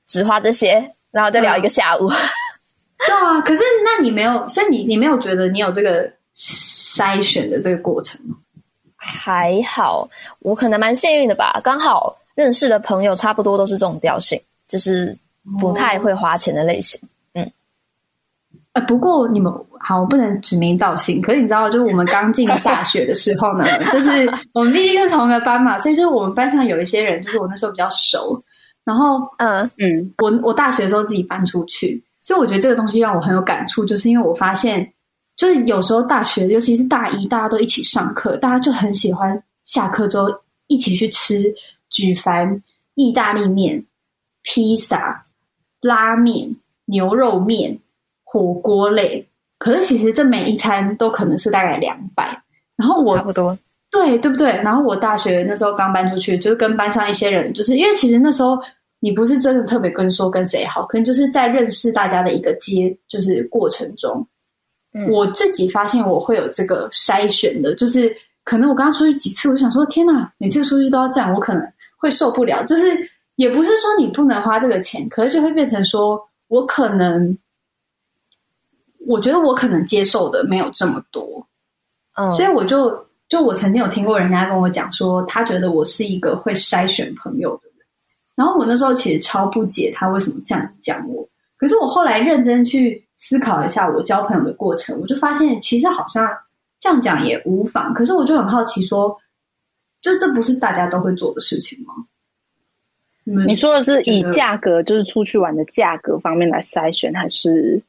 [0.08, 2.08] 只花这些，然后就聊一个下午。
[2.08, 2.16] 嗯、
[3.06, 8.38] 对啊，可是那你没有，所以你你没有觉得你有这个筛选的这个过程吗？
[8.96, 10.10] 还好，
[10.40, 15.16] 我可能蛮幸运的吧，刚好认识的朋友差不多都是这种调性，就是
[15.60, 16.98] 不太会花钱的类型。
[17.04, 17.08] 哦
[18.80, 21.22] 呃，不过你们好，我不能指名道姓。
[21.22, 24.10] 可是你知道，就是我们刚进大学的时候呢， 就是
[24.54, 28.42] 我们毕竟是同一个班嘛，所以就是我们班上有一些人，就是我那时候比较熟。
[28.84, 34.92] 然后，嗯嗯，我我大学的时候自己搬出去，所以我觉得这个东西让我很有感触，就是因为我发现，
[35.36, 40.28] 就是有时候大学，尤其是大一，大家都一起上课，大家就很喜欢下课之后
[40.68, 41.44] 一起去吃
[41.90, 42.62] 举凡
[42.96, 43.86] 意大利面、
[44.42, 45.24] 披萨、
[45.82, 47.80] 拉面、牛肉面。
[48.32, 52.40] 火锅类，可是其实这每一餐都可能是大概两百，
[52.76, 53.58] 然后我差不多，
[53.90, 54.52] 对对不对？
[54.62, 58.56] 然后我大学那时候刚搬出去，就是跟班上一些人，就是因为其实那时候
[59.00, 64.24] 你不是真的特别跟说跟谁好，可能就是在认识大家的一个阶，就是过程中，
[64.94, 71.64] 嗯，我自己发现我会有这个筛选的，就是可能我刚刚出去几次，我想说天哪，每次出去都要这样，我可能
[71.98, 72.64] 会受不了。
[72.66, 72.96] 就是
[73.38, 77.36] 也不是说你不能花这个钱，可是就会变成说我可能。
[79.10, 81.44] 我觉得我可能接受的没有这么多，
[82.14, 82.96] 嗯，所以我就
[83.28, 87.88] 就我曾经有听过人家跟我讲说，他觉得我是一个会筛选朋友的人，
[88.36, 96.30] 然后我那时候其实超不解他为什么这样子讲我，可是我后来认真去思考一下我交朋友的过程，我就发现其实好像
[96.80, 99.18] 这样讲也无妨，可是我就很好奇说，
[100.02, 101.96] 就这不是大家都会做的事情吗？
[103.48, 107.82] 你说的是以价格，就是出去玩的价格方面来筛选，还是？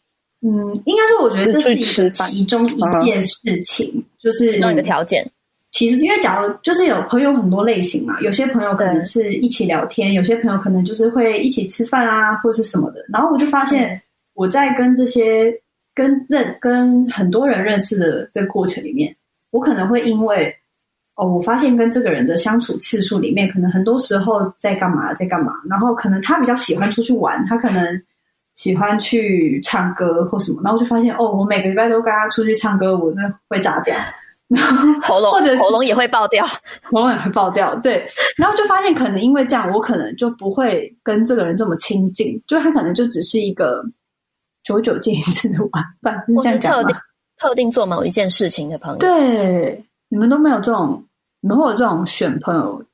[0.43, 0.49] 嗯，
[0.87, 5.31] 应该说，我觉得这是一个其中一件事情，嗯、就是其中一个条件。
[5.71, 13.05] 其实，因为假如就是有朋友很多类型嘛，有些朋友可能是一起聊天，有些朋友可能就是会一起吃饭啊，或是什么的。
[13.13, 14.01] 然后我就发现，
[14.33, 15.55] 我在跟这些
[15.95, 19.15] 跟认跟很多人认识的这个过程里面，
[19.51, 20.53] 我可能会因为
[21.17, 28.03] 哦，我发现跟这个人的相处次数里面，可能很多时候在干嘛，在干嘛，然后可能他比较喜欢出去玩，他可能。
[28.61, 33.97] 喜欢去唱歌或什么，然后就发现哦，我每个礼拜都跟他出去唱歌，我真的会炸掉。
[34.49, 36.45] 然 后喉咙或者喉咙也会爆掉，
[36.93, 37.75] 喉咙也会爆掉。
[37.77, 43.83] 对，然后就发现可能因为这样，我可能就不会跟这个人这么亲近，就他可能就只是一个
[44.63, 46.97] 久久见一次的玩伴， 或是特定
[47.39, 48.99] 特定做某一件事情的朋友。
[48.99, 51.03] 对，你们都没有这种，
[51.41, 52.85] 你们会有这种选朋友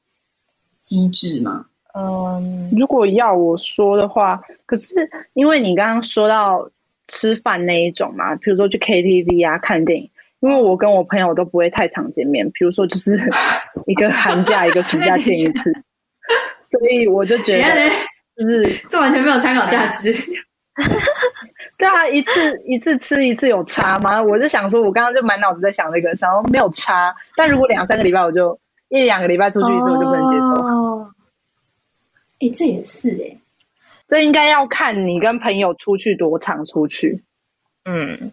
[0.80, 1.64] 机制吗？
[1.98, 6.68] 嗯，如果要我说的话，可是因为你刚刚说到
[7.08, 10.10] 吃饭那一种嘛，比如说去 KTV 啊、看电影。
[10.40, 13.18] 因为我跟我朋友都不会太常见面，比如说就是
[13.86, 15.72] 一个寒假、一个暑假见一次，
[16.62, 17.90] 所以我就觉得
[18.36, 20.12] 就是这完全没有参考价值。
[21.78, 24.22] 对啊，一次一次吃一次有差吗？
[24.22, 27.14] 我就想说，我刚刚就满脑子在想这个，想说没有差。
[27.34, 30.35] 但如果两三个礼拜，我就一两个礼拜出去一次，我就不能接受。
[30.35, 30.35] 哦，
[32.46, 33.40] 哎，这也是哎、欸，
[34.06, 37.22] 这应该要看你跟朋友出去多常出去。
[37.84, 38.32] 嗯。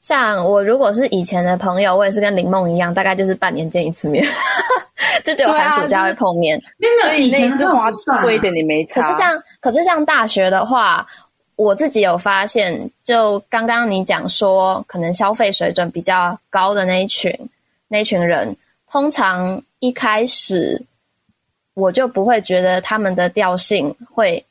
[0.00, 4.24] 像我如果是以前的朋友，我也是跟林梦一样，大概就是半年见一次面，
[5.24, 6.56] 就只有寒暑假会碰面。
[6.76, 7.90] 没有、啊，以前是划
[8.22, 9.02] 贵一点，你没差。
[9.02, 11.04] 可是像，可是像大学的话，
[11.56, 17.36] 我自己有发现，就刚刚你讲说，可能消费水准比较高的那一群
[17.88, 18.56] 那一群人，
[18.88, 20.80] 通常一开始
[21.78, 24.44] 我就不会觉得他们的调性会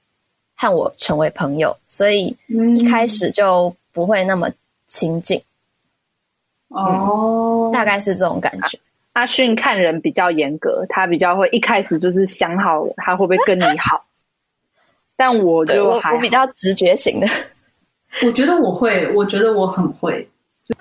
[0.56, 4.50] 和我成为朋友，所以一开始就不会那么
[4.88, 5.42] 亲近。
[6.70, 8.80] 哦、嗯，大概是这种感觉。
[9.12, 14.06] 阿勋看人比较严格，他比较会一开始就是想好他会不会跟你好。
[15.18, 17.28] 但我就我比较直觉型的。
[18.26, 20.26] 我觉得我会，我觉得我很会。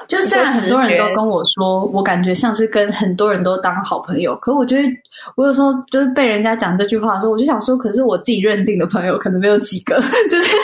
[0.09, 4.88] 就虽然很多人都跟我说，我感觉像是跟很多人都当好朋友，可我觉得
[5.37, 9.96] 我有时候就是被人家讲这句话的时候，我就想说，可是我自己认定的朋友可能没有几个，
[10.31, 10.57] 就是。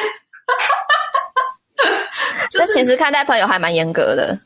[2.51, 4.39] 这其实看待朋友还蛮严格的。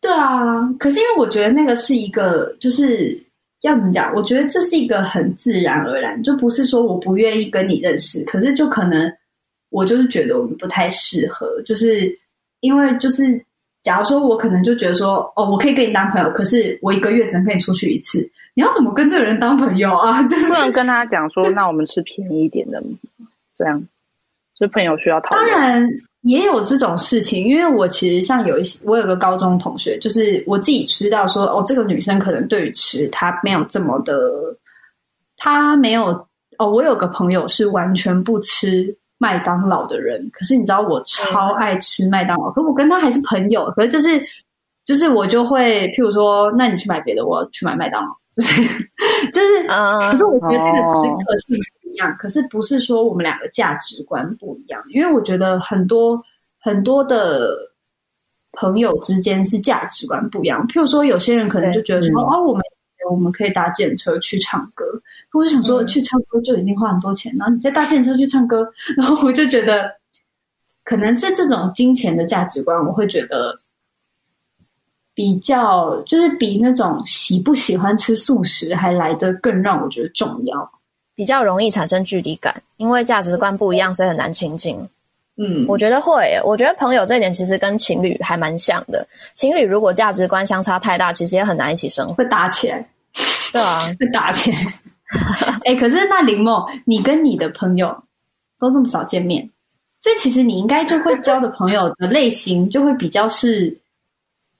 [0.00, 3.18] 对啊，可是因为我觉得那个是一个，就是
[3.62, 4.14] 要怎么讲？
[4.14, 9.12] 我觉得这是一个很自然而然，就不是说我不愿意跟你认识，可是就可能
[9.70, 12.16] 我就是觉得我们不太适合，就是
[12.60, 13.24] 因为就是
[13.86, 20.20] 假如说我可能就觉得说，哦，我可以跟你当朋友，可是我一个月只能跟你出去一次，你要怎么跟这个人当朋友啊？
[20.26, 22.82] 就是不能跟他讲说，那我们吃便宜一点的，
[23.54, 23.80] 这样，
[24.58, 25.30] 就朋友需要讨。
[25.30, 25.88] 当然。
[26.22, 34.12] 也有这种事情，因为我其实像有一些，我有个高中同学，就是我自己知道说，哦，这个女生可能对于吃她没有这么的，
[35.36, 36.06] 她没有
[36.58, 36.68] 哦。
[36.68, 44.20] 我有个朋友是完全不吃麦当劳的人，可是你知道我超爱吃麦当劳，可我跟他还是朋友，可是就是
[44.84, 48.52] 就是我就会，譬如说，那你去买别的，我去买麦当劳， 就是
[49.32, 51.86] 就是，可是我觉得这个吃个性不。
[51.88, 56.22] 一样，可是不是说我们两个价值观不一样，因为我觉得很多
[56.60, 57.56] 很多的
[58.52, 60.62] 朋友之间是价值观不一样。
[60.68, 62.62] 譬如说，有些人可能就觉得说，嗯、哦，我们
[63.10, 64.84] 我们可以搭电车去唱歌，
[65.32, 68.66] 我就想说，去唱歌就已经花很多钱，然后你再搭电车去唱歌，
[68.96, 69.90] 然后我就觉得
[70.84, 73.58] 可能是这种金钱的价值观，我会觉得
[75.14, 80.70] 比较就是比那种喜不喜欢吃素食还来得更让我觉得重要。
[81.14, 84.78] 比较容易产生距离感，因为价值观不一样，所以很难亲近。
[85.38, 89.06] 嗯，我觉得会，我觉得朋友这一点其实跟情侣还蛮像的。
[89.34, 92.86] 情侣如果价值观相差太大，其实也很难一起生活，会打起来。
[93.52, 94.58] 对啊， 会打起来。
[95.64, 98.02] 哎、欸，可是那林梦，你跟你的朋友
[98.58, 99.48] 都这么少见面，
[100.00, 103.76] 所以其实你应该就会交的朋友的类型就会比较是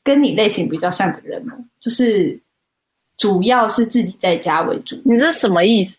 [0.05, 1.45] 跟你类型比较像的人，
[1.81, 2.39] 就是。
[3.19, 5.97] 主要是自己在家为主，你这是什么意思？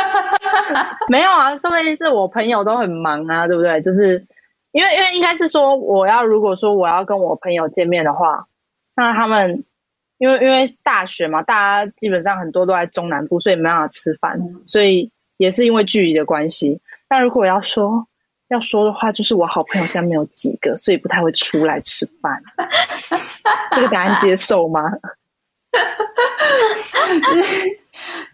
[1.08, 3.80] 没有啊，说明是我朋友都很忙啊，对不对？
[3.80, 4.22] 就是
[4.72, 8.46] 因为因为应该是说，我要如果说我要跟我朋友见面的话，
[8.94, 9.64] 那他们
[10.20, 11.54] 因为因为大学嘛，大
[11.86, 16.78] 家基本上很多都在中南部，所以没办法吃饭，嗯、所以也是因为距离的关系。
[17.08, 18.06] 那如果要说
[18.48, 22.42] 要说的话，就是我好朋友现在没有几个，所以不太会出来吃饭。
[23.72, 24.82] 这个答案接受吗？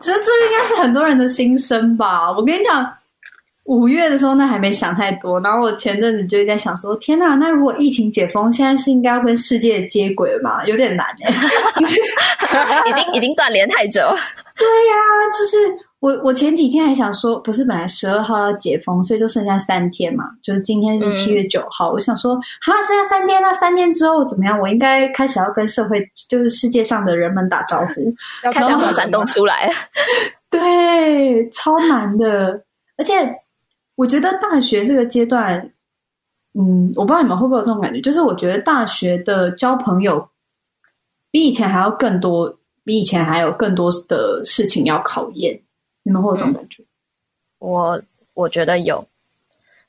[0.00, 2.32] 其 实这应该是很多人的心声吧。
[2.32, 2.95] 我跟你讲，
[3.66, 10.64] 五月的时候那还没想太多，然后我前阵子就在想说，天哪，那如果疫情解封，现在是应该要跟世界接轨了吗？
[10.66, 11.34] 有点难哎，
[12.88, 14.00] 已经已经断联太久。
[14.56, 15.86] 对呀、啊，就是。
[15.98, 21.90] 我我前几天还想说，不是本来十二号要解封，所以就剩下三天嘛，就是今天是七月九号。
[21.90, 24.60] 嗯、我想说，哈，剩下三天，那三天之后怎么样？
[24.60, 28.14] 我应该开始要跟社会，就是世界上的人们打招呼，
[28.44, 29.72] 要开始从山东出来。
[30.50, 32.62] 对，超难的。
[32.98, 33.34] 而且
[33.96, 35.72] 我觉得大学这个阶段，
[36.54, 40.28] 嗯，我不知道你们会不会有这种感觉，就是我觉得大学的交朋友
[41.30, 45.60] 比以前还要更多，比以前还有更多的事情要考验。
[46.02, 46.84] 你们会有这种感觉？
[47.58, 48.00] 我
[48.34, 49.04] 我觉得有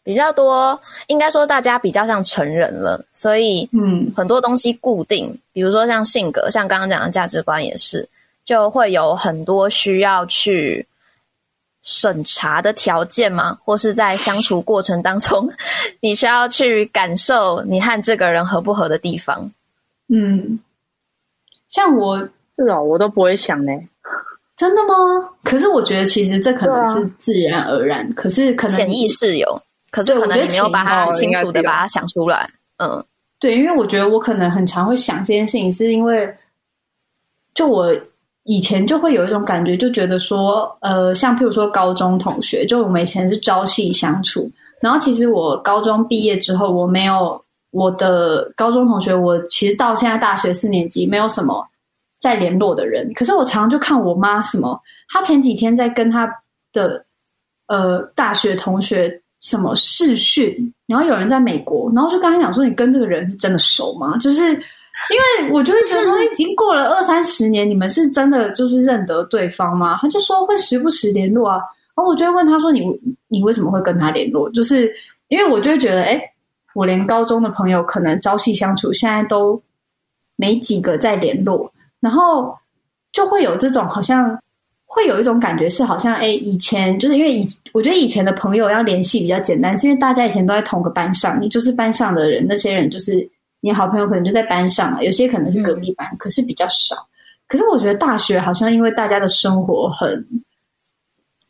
[0.03, 8.07] 比较多，应该说大家比较像成人了，所以嗯，很多东西固定，比如说像性格，像刚刚讲的价值观也是，
[8.45, 10.87] 就会有很多需要去
[11.89, 15.49] 审查的条件嘛，或是在相处过程当中，
[16.01, 19.49] 你需要去感受你和这个人合不合的地方。
[20.09, 20.59] 嗯，
[21.69, 23.71] 像我是哦，我都不会想呢。
[24.57, 25.29] 真的吗？
[25.43, 32.49] 可是我觉得其实这可能是自然而然，啊、可是可能潜意识有，可是可能你没有把它清楚的把它想出来。
[32.77, 33.01] 嗯，
[33.39, 36.35] 对，因为我觉得我可能很常会想这件事情，是因为
[37.53, 37.95] 就我
[38.47, 44.49] 以前就会有一种感觉，就觉得说，呃，像譬如说高中同学，就我们以前是朝夕相处，
[44.81, 47.39] 然后其实我高中毕业之后，我没有
[47.69, 51.63] 我的高中同学，我其实到现在大学四年级没有什么。
[52.19, 56.27] 在联络的人，可是我常常就看我妈什么，她前几天在跟她
[56.73, 57.05] 的
[57.67, 64.17] 呃大学同学什么视讯，然后有人在美国，然后就跟她讲说，你跟这个人是真的熟吗？
[64.17, 64.59] 就是
[65.09, 69.97] 因为我就会觉得说， 已经过了二三十年，你们是真的就是认得对方吗？
[70.01, 71.57] 他就说会时不时联络啊，
[71.95, 72.81] 然后我就会问他说，你
[73.27, 74.49] 你为什么会跟他联络？
[74.51, 74.93] 就是
[75.29, 76.21] 因为我就会觉得，哎，
[76.73, 79.61] 我连高中的朋友可能朝夕相处，现在都
[80.35, 81.71] 没几个在联络。
[81.99, 82.55] 然后
[83.11, 84.37] 就会有这种好像
[84.85, 93.27] 会有一种感觉是好像哎，以前就是因为以我觉得以前的朋友要联系比较简单，是因为大家以前都在同个班上，你就是班上的人，那些人就是
[93.59, 96.95] 你好朋友，可能就在班上啊，有些可能是隔壁班，嗯、可是比较少。
[97.47, 100.25] 可是我觉得大学好像因为大家的生活很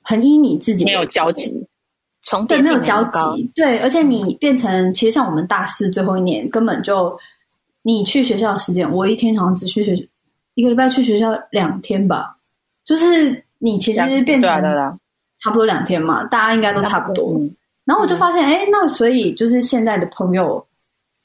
[0.02, 1.68] 很依你自己，没有交集，
[2.24, 7.18] 从对没有交集，对，而且你变成其实像我们大四最后一年，根本就
[7.84, 10.08] 你去学校的时间，我一天好像只去学。
[10.54, 12.36] 一个礼拜去学校两天吧，
[12.84, 14.52] 就是你其实变成
[15.40, 17.40] 差不多两天嘛，大家应该都差不多。
[17.86, 20.67] 然后我就发现，哎，那所以就是现在的朋友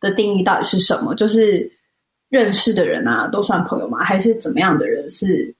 [0.02, 1.14] 的定义到底是什么？
[1.14, 1.72] 就是
[2.28, 4.04] 认识的人啊，都算朋友吗？
[4.04, 5.54] 还是怎么样的人是？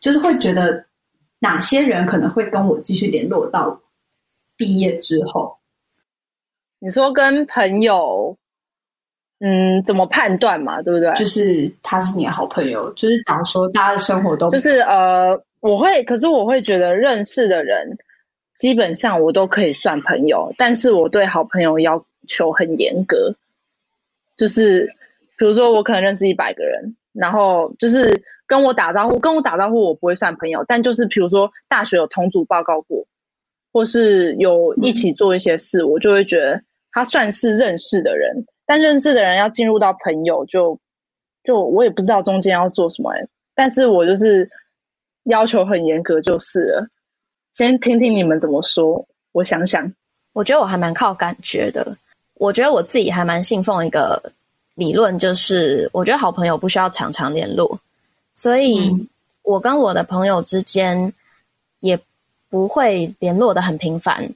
[0.00, 0.84] 就是会觉得
[1.38, 3.80] 哪些人可能会跟我继续联络到
[4.56, 5.58] 毕业之后？
[6.80, 8.36] 你说跟朋友？
[9.42, 10.82] 嗯，怎么判断嘛？
[10.82, 11.10] 对不对？
[11.14, 17.96] 就是他是你的好朋友，就是假如说大家的生活都就是呃，我会，可是我会觉得认识的人
[18.54, 23.34] 基本上我都可以算朋友，但是我对好朋友要求很严格。
[24.40, 24.86] 就是
[25.36, 33.06] 比如说我可能认识一百个人，然后就是跟我打招呼，跟我打招呼我不会算朋友，但就是比如说大学有同组报告过，
[33.70, 38.46] 或是有一起做一些事，嗯、我就会觉得他算是认识的人。
[38.64, 40.74] 但认识的人要进入到朋友就，
[41.44, 44.48] 就就我也不知道中间要做什么哎，但是我就是
[45.24, 46.88] 要求很严格就是了。
[47.52, 49.92] 先听听你们怎么说，我想想。
[50.32, 51.94] 我觉得我还蛮靠感觉的。
[52.40, 54.32] 我觉得我自己还蛮信奉一个
[54.74, 57.78] 理论，就是我觉得好朋友不需要常常联络，
[58.32, 58.90] 所以
[59.42, 61.12] 我跟我的朋友之间
[61.80, 62.00] 也
[62.48, 64.26] 不会联络的很频繁。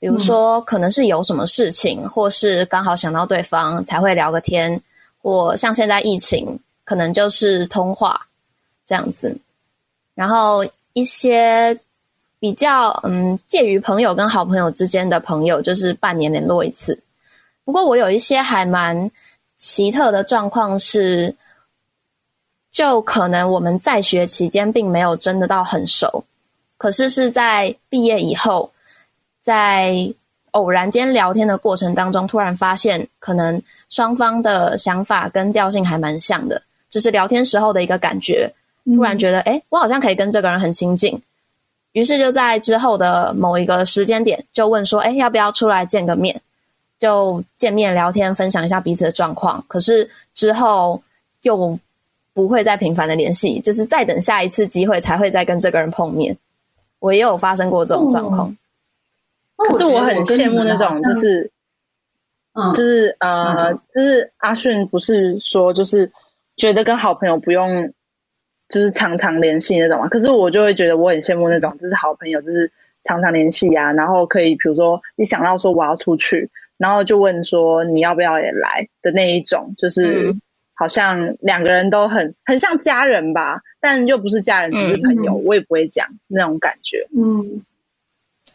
[0.00, 4.82] 比如说，可能是有什么事情，或是刚好想到对方才会聊个天，
[5.22, 8.20] 或像现在疫情，可能就是通话
[8.84, 9.38] 这样子。
[10.16, 11.78] 然后一些
[12.40, 16.98] 比较嗯介于朋友跟好朋友之间的朋友，就是半年联络一次。
[17.64, 19.10] 不过我有一些还蛮
[19.56, 21.34] 奇特的状况是，
[22.70, 26.24] 就可能我们在学期间并没有真的到很熟，
[26.76, 28.70] 可是是在毕业以后。
[29.44, 30.14] 在
[30.52, 33.60] 偶然间聊天的过程当中，突然发现可能
[33.90, 38.54] 双方的想法跟调性还蛮像的，就是聊天时候的一个感觉。
[38.84, 41.20] 突然觉得，哎、嗯，我好像可以跟这个人很亲近。
[41.90, 46.40] 于是就在之后的某一个时间点，就问说，哎，要不要出来见个面？
[47.02, 49.64] 就见面聊天，分享一下彼此的状况。
[49.66, 51.02] 可是之后
[51.40, 51.76] 又
[52.32, 56.38] 不会再频繁的联系，就是再等下一次机会才会再跟这个人碰面。
[57.00, 58.50] 我也有发生过这种状况。
[58.50, 58.56] 嗯
[59.56, 61.50] 可是我很羡慕那种，就是，
[62.52, 66.10] 嗯，就是呃，就是阿迅不是说，就是
[66.56, 67.92] 觉得跟好朋友不用，
[68.68, 70.08] 就是常常联系那种嘛。
[70.08, 72.70] 可是我就会觉得我很羡慕那种，就是好朋友，就是
[73.04, 80.34] 常常联系啊，然后可以，比如说一想到说我要出去，然后就问说你要不要也来的那一种，就是
[80.74, 87.62] 好像两个人都很很像家人吧，但又不是家人，只是朋友，我也不会讲那种感觉，嗯。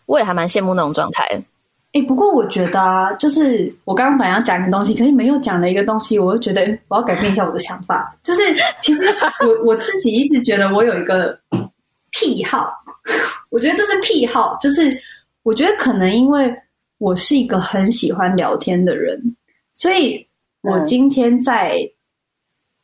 [0.06, 1.28] 我也还蛮羡慕那种状态，
[1.92, 8.16] 哎，不过我觉得啊，就是我刚刚本来要讲一个东西，可是你们又讲了一个东西，我就觉得我要改变一下我的想法。
[8.24, 8.42] 就是
[8.80, 9.06] 其实
[9.42, 11.38] 我我自己一直觉得我有一个
[12.12, 12.72] 癖好，
[13.52, 14.98] 我觉得这是癖好，就是
[15.44, 16.56] 我觉得可能因为
[16.98, 19.36] 我是一个很喜欢聊天的人，
[19.72, 20.28] 所以
[20.62, 21.80] 我今天在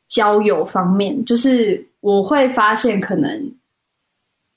[0.07, 3.53] 交友方面，嗯、就是我会发现可能。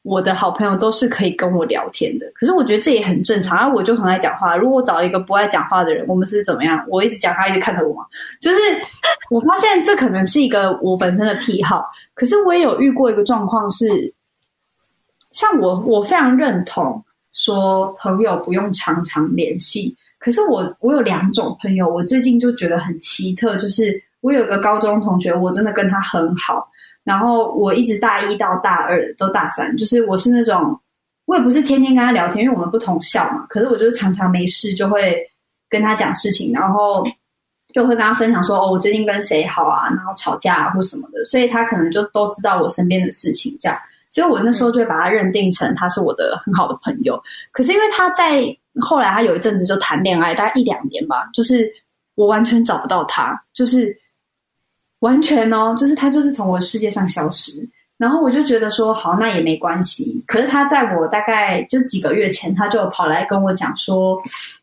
[0.08, 3.58] 我的好朋友都是可以跟我聊天的，可是我觉得这也很正常。
[3.58, 4.54] 然后我就很爱讲话。
[4.54, 6.80] 如果我找一个不爱讲话的人，我们是怎么样？
[6.88, 8.06] 我一直讲，他一直看着我嘛。
[8.40, 8.60] 就是
[9.32, 11.84] 我发现这可能是一个我本身的癖好。
[12.14, 14.14] 可是我也有遇过一个状况是，
[15.32, 17.04] 像我，我非常认同
[17.36, 19.94] 说朋友不用常常联系。
[20.18, 26.66] 可是我，我有两种朋友，我最近就觉得很奇特，就是我有一个高中同学，我真的跟他很好。
[27.04, 30.80] 然后我一直大一到大二都大三，就是我是那种，
[31.26, 33.44] 我也不是天天跟他聊天，因为我们不同校嘛。
[33.50, 35.14] 可是我就常常没事就会
[35.68, 37.04] 跟他讲事情，然后
[37.74, 43.78] 就会跟他分享说，哦，我最近跟谁好啊，然后吵架啊或什么的，所以他可能就都知道我身边的事情这样。
[44.08, 47.22] 所以我那时候就会把他认定成他是我的很好的朋友。
[47.52, 48.44] 可是因为他在
[48.80, 51.70] 后来他有一阵子就谈恋爱，大概一两年吧，就是
[52.14, 53.96] 我完全找不到他，就是。
[55.00, 60.24] 完全哦，就是他就是从我的世界上消失，然后我就觉得说好，那也没关系。
[60.26, 64.18] 可是他在我大概就几个月前，他就跑来跟我讲说，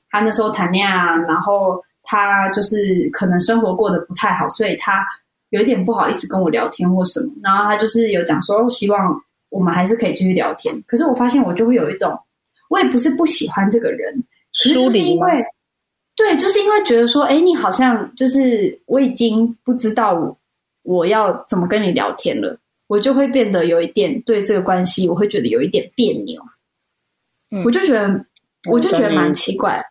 [0.09, 5.05] 他那时候谈恋爱，然后他就是可能生活过得不太好，所以他
[5.49, 7.31] 有一点不好意思跟我聊天或什么。
[7.43, 9.15] 然后他就是有讲说，希望
[9.53, 10.83] 我们还是可以继续聊天。
[10.87, 12.11] 可是我发现我就会有一种，
[12.69, 15.45] 我也不是不喜欢这个人，是就是因为？
[16.15, 20.37] 对，就是因为觉得说，哎，你好像就是我已经不知道
[20.83, 22.55] 我要怎么跟你聊天了，
[22.87, 26.41] 我就会变得有一点对这个关系，我会觉得有一点别扭。
[27.49, 28.25] 嗯，我就觉得，
[28.69, 29.83] 我就觉得蛮奇怪。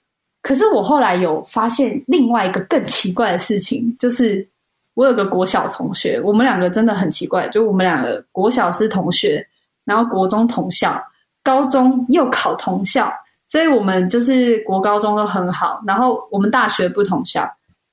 [0.42, 4.46] 可是我后来有发现另外一个更奇怪的事情，就是
[4.94, 9.44] 我有个国小同学，我们两个真的很奇怪，就我们两个国小是同学，
[9.84, 11.02] 然后国中同校，
[11.42, 13.12] 高中又考同校。
[13.44, 17.46] 所以我们就是国高中都很好，然后我们大学不同校，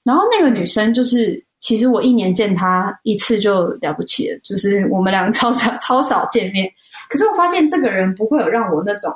[0.03, 6.71] 然后那个女生就是，其实我一年见她一次就了不起了，就是我们两个 超少超少见面。
[7.09, 9.13] 可是我发现这个人不会有让我那种，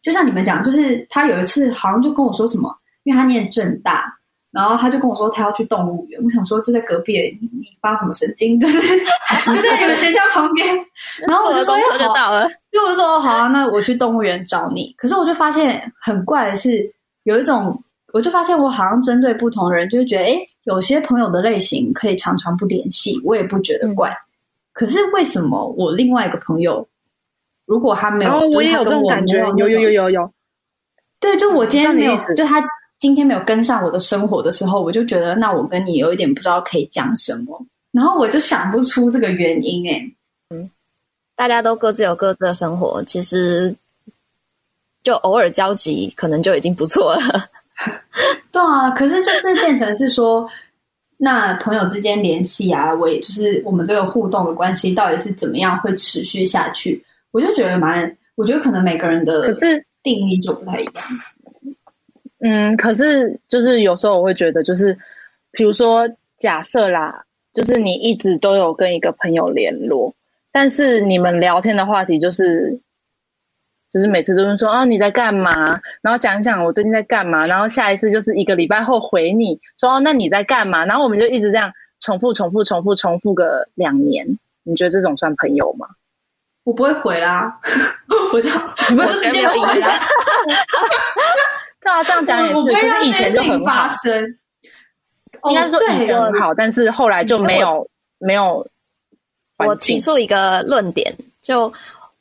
[0.00, 4.16] 就像你们讲，就是他有一次好像就跟我说什么，因为他念正大。
[4.52, 8.60] 然后他就跟我说他要去动物园，我想说就在隔壁，你你发什么神经？
[8.60, 10.68] 就是就在你们学校旁边，
[11.26, 14.94] 然后我就说车就到了，就我说好啊，那我去动物园找你。
[14.98, 16.86] 可是我就发现很怪的是，
[17.22, 17.82] 有一种，
[18.12, 24.10] 我就发现我好像针对不同的人，就会觉得，哎，有些朋友的类型可以常常不联系，我也不觉得怪。
[24.10, 24.20] 嗯、
[24.74, 26.86] 可是为什么我另外一个朋友，
[27.64, 30.30] 如果他没有，哦、我也有这种感觉，有有有有有，
[31.18, 32.62] 对，就我今天没有，就他。
[33.02, 40.08] 今天没有跟上我的生活的时候，我就觉得那我跟你有一点不知道可以讲什么，然后我就想不出这个原因哎。
[40.50, 40.70] 嗯，
[41.34, 43.74] 大家都各自有各自的生活，其实
[45.02, 47.20] 就偶尔交集可能就已经不错了。
[48.52, 50.48] 对啊，可是就是变成是说，
[51.16, 57.04] 那朋友之间联系啊，我也就是我们这个互动的关系到底是怎么样会持续下去？
[57.32, 60.94] 我就觉得蛮，我觉得可能每个人的可是定义就不太一样。
[62.44, 64.98] 嗯，可是就是有时候我会觉得，就是
[65.52, 70.14] 比如说假设啦，就是你一直都有跟一个朋友联络，
[70.50, 72.80] 但是你们聊天的话题就是，
[73.88, 85.86] 就是每次都是说啊你在干嘛，然后讲一讲我最近在干嘛，然后下一次就是一个礼拜后回你说哦那你在干嘛，然后我们就一直这样重复重复重复重复个两年，你觉得这种算朋友吗？
[86.64, 87.60] 我不会回啦，
[88.32, 88.50] 我就
[88.90, 89.88] 你们就直接回啦。
[91.82, 93.88] 对啊，这样讲也是，可是以前就很好。
[95.44, 98.66] 应该是说以前很好，但是后来就没有没有。
[99.58, 101.72] 我提出一个论点，就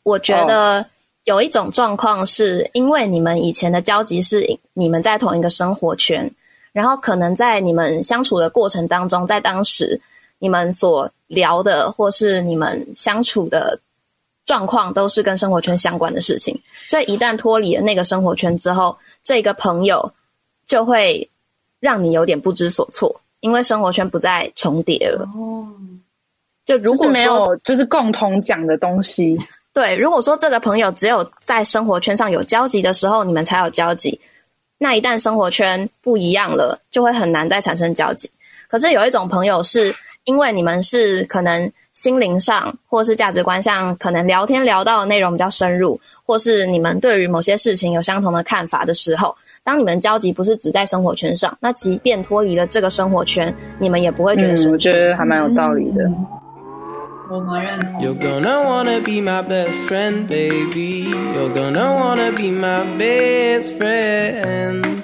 [0.04, 0.86] 我觉得
[1.24, 6.30] 有一种状况是因为你们以前的交集是你们在同一个生活圈，
[6.72, 10.00] 然后可能在你们相处的过程当中，在当时
[10.38, 13.80] 你们所聊的或是你们相处的
[14.46, 18.98] 状况都是跟生活圈相关的事情，所以一旦脱离了那个生活圈之后。
[19.24, 20.12] 这个朋友
[20.66, 21.30] 就会
[21.80, 25.30] 让你有点不知所措，因为生活圈不再重叠了。
[25.36, 25.68] 哦，
[26.66, 29.38] 就如果说没有就是共同讲的东西，
[29.74, 34.20] 对，如果说这个朋友只有在生活圈上有交集的时候，你们才有交集，
[34.80, 38.28] 那一旦生活圈不一样了，就会很难再产生交集。
[38.68, 54.72] 可是有一种朋友是因为你们是可能心灵上或是价值观上，可能聊天聊到的内容比较深入，或是你们对于某些事情有相同的看法的时候，当你们交集不是只在生活圈上，那即便脱离了这个生活圈，你们也不会觉得什么。
[54.72, 56.10] 嗯，我觉得还蛮有道理的。
[57.30, 58.02] 我蛮认同。
[58.02, 61.14] You're gonna wanna be my best friend, baby.
[61.34, 65.01] You're gonna wanna be my best friend.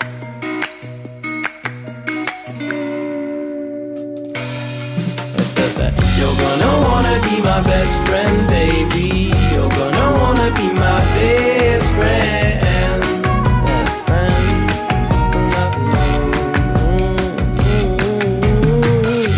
[6.20, 9.32] You're gonna wanna be my best friend, baby.
[9.54, 12.38] You're gonna wanna be my best friend.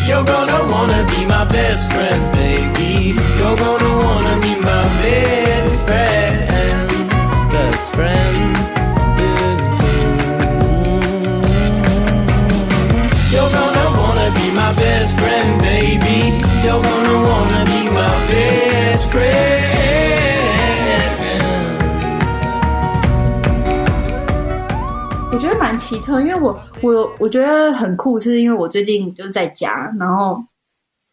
[0.07, 2.21] You're gonna wanna be my best friend,
[16.62, 19.78] You're gonna wanna be my best friend.
[25.32, 30.43] 我觉得蛮奇特，因为我我我觉得很酷，是因为我最近就是在家，然后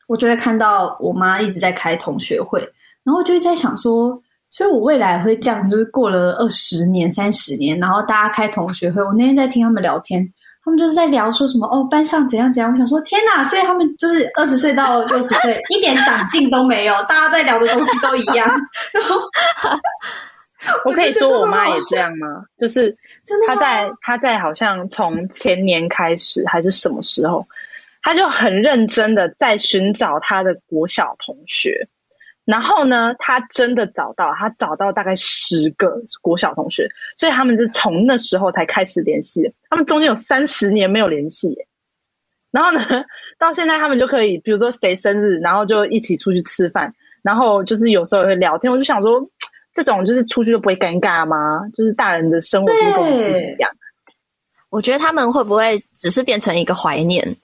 [0.09, 2.61] 我就会看到我妈一直在开同学会，
[3.05, 4.21] 然后我就在想说，
[4.51, 10.29] 所以我未来会这样，就是过了二十年、三十年，然后大家开同学会，我那天在听他们聊天。
[10.67, 12.73] 他们就是在聊说什么哦，班上怎样怎样。
[12.73, 13.45] 我想说，天哪！
[13.45, 18.49] 所以他们就是二十岁到六十岁， 一点长进都没有，大家在聊的东西都一样。
[18.93, 19.21] 然后，
[20.85, 22.27] 我可以说我妈也这样吗？
[22.59, 22.97] 就是
[23.47, 27.47] 她在她在好像从前年开始还是什么时候，
[28.03, 31.87] 她就很认真的在寻找她的国小同学。
[32.47, 39.53] 然后呢，他真的找到，他找到大概十个国小同学，所以他们是从那时候才开始联系。
[39.69, 41.59] 他们中间有三十年没有联系，
[42.53, 42.81] 然后呢，
[43.37, 48.73] 到现在他们就可以，比如说谁生日，然后就一起出去吃饭，然后就是有时候也会聊天。
[48.73, 49.29] 我就想说，
[49.75, 51.69] 这种就是出去都不会尴尬吗？
[51.75, 53.69] 就是大人的生活就跟我们不一样。
[54.71, 57.37] 我觉得他们会不会只是变成一个怀念？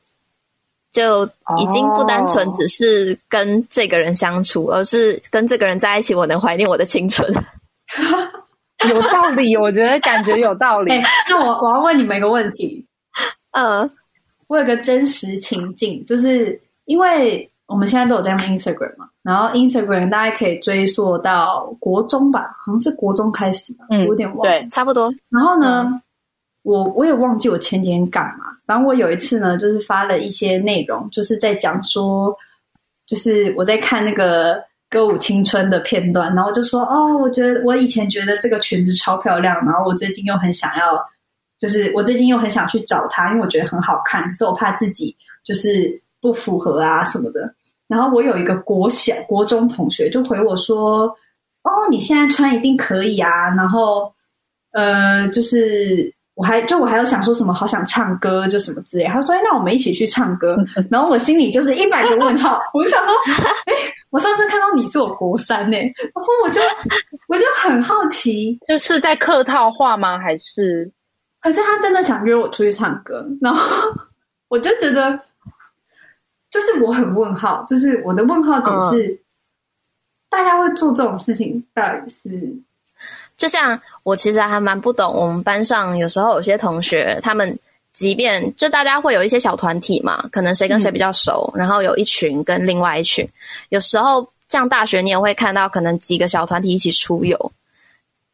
[0.92, 1.24] 就
[1.56, 4.76] 已经不单纯只是跟这个人相处，oh.
[4.76, 7.32] 而是跟这个人在一起，我能怀念我的青春。
[8.88, 10.92] 有道理，我觉得感觉有道理。
[10.92, 12.84] 欸、 那我我要问你们一个问题，
[13.52, 13.90] 嗯，
[14.48, 25.12] 我有个真实情境，就是因为我们现在都有在用 Instagram 嘛，然后 Instagram 大家可以追溯到国中吧，好像是国中开始吧，嗯，有点忘，对，差不多。
[25.30, 25.86] 然后呢？
[25.90, 26.02] 嗯
[26.64, 32.34] 我我也忘记我前几天干嘛，反正我有一次呢，就是发了一些内容，就是在讲说，
[33.06, 40.96] 就是我在看那个歌舞青春的片段，然后就说哦，我觉得我以前觉得这个裙子超漂亮，然后我最近又很想要，
[41.58, 47.52] 就是我最近又很想去找它，因为我觉得很好看，可是我怕自己就是不符合啊什么的。
[47.88, 51.08] 然后我有一个国小、国中同学就回我说，
[51.64, 54.14] 哦，你现在穿一定可以啊，然后
[54.70, 56.14] 呃，就是。
[56.42, 59.04] 我还就我还有想说什么，好想唱歌，就什么之类。
[59.04, 60.56] 他说：“那我们一起去唱歌。”
[60.90, 62.60] 然后我心里就是一百个问号。
[62.74, 63.14] 我就想说
[63.66, 66.60] ：“哎、欸，我上次看到你是我国三呢。”然后我就
[67.28, 70.18] 我就很好奇，就是在客套话吗？
[70.18, 70.90] 还是
[71.40, 73.24] 可是他真的想约我出去唱歌？
[73.40, 73.64] 然后
[74.48, 75.16] 我就觉得，
[76.50, 79.18] 就是我很问号，就是我的问号点是，嗯、
[80.28, 82.52] 大家会做这种事情，到底是？
[83.42, 87.58] 就像我其实还蛮不懂，我们班上有时候有些同学，他们
[87.92, 93.28] 即便就大家会有一些小团体嘛，可能谁跟谁比较熟，嗯、然后有一群跟另外一群，
[93.70, 97.36] 有时候像大学你也会看到，可能几个小团体一起出游。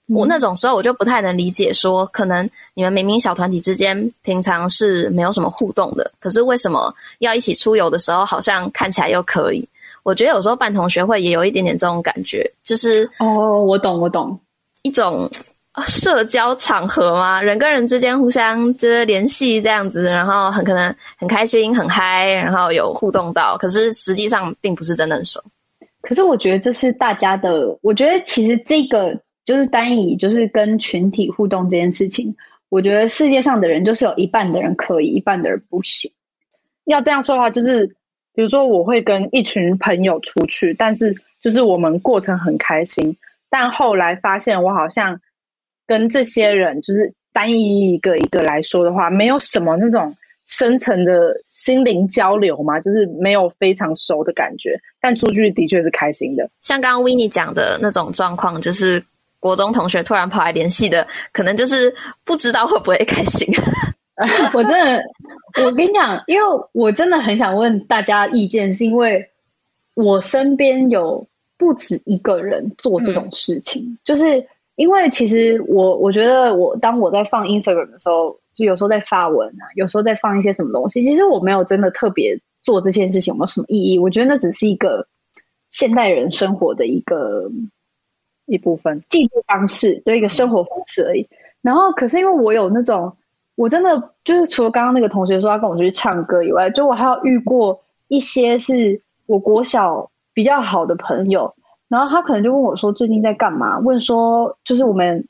[0.09, 9.67] 嗯、我那种时候我就不太能理解说，说可能你们明明小团体之间平常是没有什么互动的，可是为什么要一起出游的时候，好像看起来又可以？
[10.03, 14.39] 我觉得有时候办同学会也有一点点这种感觉，就是哦，我懂，我懂。
[14.83, 15.31] 一种
[15.87, 25.43] 社交场合嘛，人跟人之间互相就是联系这样子，然后很可能很开心、很嗨，然后有互动到，可是实际上并不是真的很熟。
[26.01, 32.35] 可是我觉得这是大家的，我觉得其实这个就是单以就是跟群体互动这件事情，
[32.71, 36.11] 我觉得世界上的人就是有一半的人可以，一半的人不行。
[36.85, 37.87] 要这样说的话，就是
[38.35, 43.17] 比如说我会跟一群朋友出去，但是就是我们过程很开心。
[43.51, 45.21] 但后来发现，我好像
[45.87, 54.79] 跟这些人，就是单一一个一个来说的话，没有什么那种深层的心灵交流嘛，就是没有非常熟的感觉。
[55.01, 56.51] 但出去的确是开心的。
[56.61, 59.03] 像刚刚 Winnie 讲的那种状况，就是
[59.41, 61.95] 国中同学突然跑来联系的，可能就是
[62.25, 63.49] 不知道会不会开心。
[64.53, 65.03] 我真的，
[65.65, 69.31] 我跟你讲，因为我真的很想问大家意见，是因为。
[70.01, 71.27] 我身边有
[71.59, 74.47] 不止一个人做这种事情，嗯、就是
[74.77, 83.99] 因为其实我我觉得我当我在放 Instagram 的时候，就有时候在发文啊，有时候在放一些什么东西，其实我没有真的特别做这件事情有没有什么意义？
[83.99, 85.09] 我觉得那只是一个
[85.69, 87.51] 现代人生活的一个
[88.47, 91.29] 一部分记录方式，对一个生活方式而已。
[91.61, 93.17] 然后可是因为我有那种，
[93.57, 99.03] 我真的就是除了刚刚那个同学说要跟我去唱歌以外，就我还有遇过一些是。
[99.29, 101.53] 我国小比较好的朋友，
[101.89, 105.27] 然后他可能就问我说：“最近在干嘛？”问说：“就是我们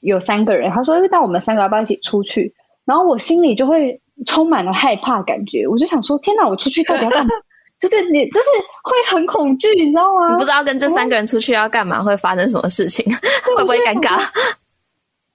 [0.00, 2.52] 有三个人。”他说：“因为带我们三个要不要一起出去？”
[2.84, 7.30] 然后我心里就会充满了害怕感觉，我就想说：“天哪，我出去到底要干嘛？”
[7.78, 8.48] 就是你，就是
[8.82, 10.32] 会很恐惧，你知道吗？
[10.32, 13.06] 你不知道跟这三个人出去要干嘛，会发生什么事情，
[13.56, 14.18] 会不会尴尬？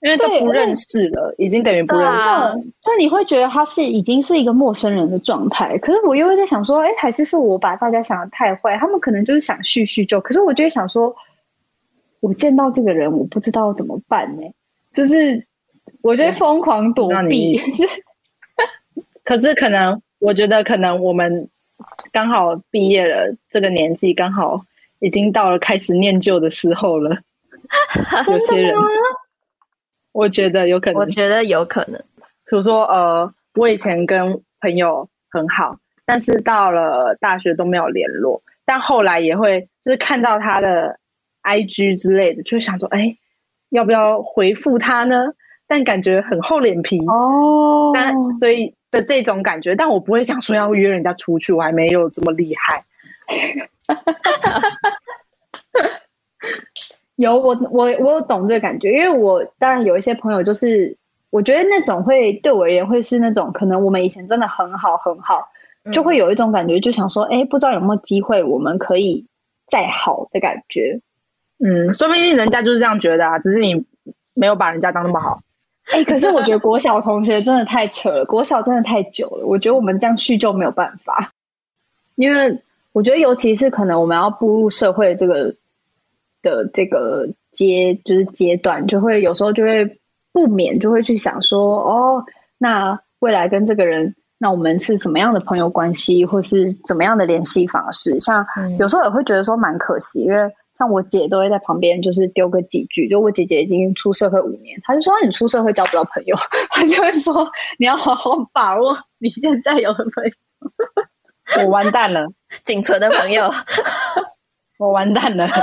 [0.02, 2.56] 因为都不认识了，已经等于不认识了。
[2.86, 5.76] 那你会觉得他是已经是一个陌生人的状态。
[5.80, 8.78] 可是我又会在想说，哎，还是是我把大家想的太坏？
[8.78, 10.22] 他们可能就是想叙叙旧。
[10.22, 11.16] 可是我就会想说，
[12.20, 14.43] 我见到这个人，我不知道怎么办呢？
[14.93, 15.43] 就是
[16.02, 17.60] 我觉得疯狂躲避。
[19.24, 21.50] 可是可能，我觉得可能我们
[22.12, 24.62] 刚好毕业了，这个年纪刚好
[25.00, 27.18] 已经到了开始念旧的时候了。
[28.32, 28.76] 有些人。
[30.18, 32.01] 我觉得有可能，我觉得有可能。
[32.49, 38.41] 比如说，呃，我以前跟朋友很好，但是到了大学都没有联络。
[38.65, 40.97] 但后来也会就是看到他的
[41.43, 43.15] IG 之类的，就想说，哎，
[43.70, 45.34] 要不要回复他呢？
[45.68, 47.91] 但感觉很厚脸皮哦。
[47.93, 52.84] 但所以的这种感觉，但我不会想说要约人家出去，我还没有这么厉害。
[57.18, 60.95] 有我我我有懂这个感觉，因为我当然有一些朋友，就是
[61.32, 65.49] 我觉得那种会对我而言会是那种可能我们以前真的很好很好，
[65.91, 69.26] 就会有一种感觉，就想说，哎、嗯，不知道有没有机会我们可以
[69.68, 71.01] 再好的感觉。
[71.57, 73.84] 嗯，说不定人家就是这样觉得啊，只是你
[74.36, 75.41] 没有把人家当那么好。
[75.91, 81.32] 哎，可是我觉得国小同学真的太扯了，国小真的太久了，我觉得我们这样叙旧没有办法，
[82.13, 82.61] 因为
[82.93, 85.55] 我觉得尤其是可能我们要步入社会这个。
[86.48, 90.00] 的这个阶就是阶段，就会有时候就会
[90.32, 92.24] 不免就会去想说，哦，
[92.58, 98.20] 那未来跟这个人，那我们是怎么样的朋友关系，或是怎么样的联系方式？
[98.20, 98.45] 像
[98.80, 100.38] 有时候也会觉得说蛮可惜，因为
[100.78, 106.36] 像我姐都会在旁边就是丢个几句，就我姐姐已经出社会五年，她就说你出社会交不到朋友，
[106.72, 112.28] 她就会说你要好好把握你现在有的朋友， 我完蛋了，
[112.64, 113.52] 仅存的朋友。
[114.78, 115.48] 我完蛋了，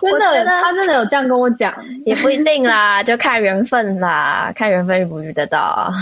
[0.00, 1.74] 真的，他真的有这样跟我讲，
[2.06, 5.92] 也不一定啦，就看缘分啦，看缘分遇不遇得到，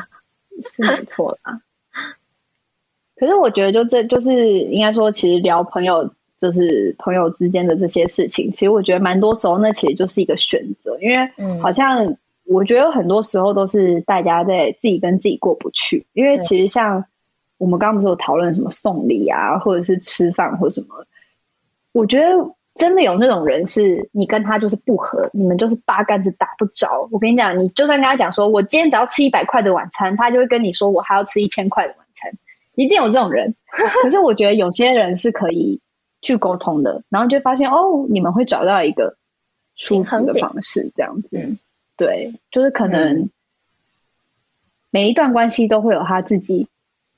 [0.76, 1.58] 是没错啦。
[3.16, 11.30] 可是我觉得，就这就是应该说，其实聊朋友，就是朋友之间的这些事情，其实我觉得蛮多时候，那其实就是一个选择，因为
[11.62, 12.14] 好像
[12.44, 17.06] 我觉得很多时候都是大家在自己跟自己过不去，因为其实像。
[17.60, 21.06] 我们刚刚不是有讨论什么送礼啊，或者是吃饭或什么？
[21.92, 22.34] 我觉得
[22.74, 27.06] 真的有那种人，是你跟他就是不合，你们就是八竿子打不着。
[27.12, 32.32] 我跟你讲，你就算跟他讲说，我今天只要吃一百块的晚餐，他就会跟你说，我还要吃一千块的晚餐。
[32.76, 33.54] 一定有这种人。
[34.02, 35.80] 可是我觉得有些人是可以
[36.22, 39.18] 去沟通的，然后就发现哦，你们会找到一个
[39.76, 41.36] 舒服的方式，这样子。
[41.36, 41.58] 嗯，
[41.98, 43.28] 对，就是可能
[44.88, 46.66] 每一段关系都会有他自己。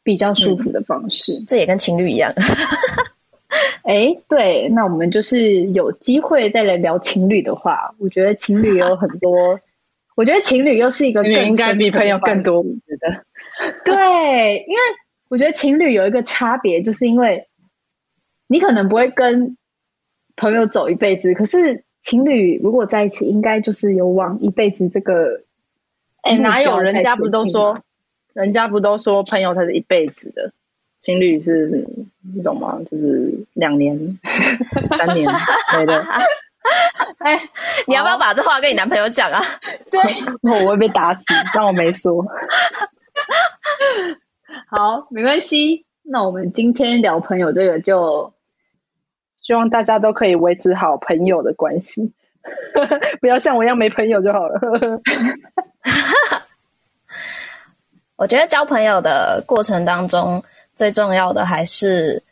[0.03, 2.33] 比较舒服的方式，嗯、这也跟情侣一样。
[3.85, 9.61] 哎，对，那我们就是有机会再来聊情侣的话，我觉得情侣有很多。
[10.15, 12.57] 我觉得情侣又是一个更应该比朋友更多。
[12.59, 13.25] 我觉得，
[13.85, 14.81] 对，因为
[15.29, 17.47] 我觉得情侣有一个差别，就是因为
[18.47, 19.57] 你可能不会跟
[20.37, 25.43] 朋友走一辈子，可是情侣如果在一起，应该就是有往一辈子这个。
[26.21, 27.75] 哎，哪有人家不都说？
[28.35, 30.53] 人家不都说朋友才是一辈子的，
[31.01, 31.87] 情侣是
[32.35, 32.79] 你懂吗？
[32.91, 34.19] 就是两年、
[34.97, 35.31] 三年
[35.77, 36.03] 没的。
[37.19, 37.37] 哎，
[37.89, 39.43] 你要不要把这话跟你男朋友讲啊？
[39.91, 40.01] 对，
[40.43, 42.23] 我会被打死，但我没说。
[44.69, 45.85] 好，没关系。
[46.05, 48.33] 那我们今天聊朋友这个，就
[49.41, 52.13] 希望大家都可以维持好朋友的关系，
[53.21, 54.61] 不要像我一样没朋友就好了。
[58.23, 60.41] 我觉得交朋友的过程当中，
[60.77, 62.23] 最重要的还是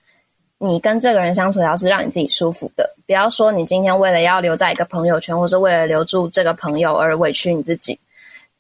[0.57, 2.95] 你跟这个人相处，要是让你自己舒服的。
[3.09, 7.99] 不要说你今天为了要留在一个朋友圈，或是为了留住这个朋友而委屈你自己。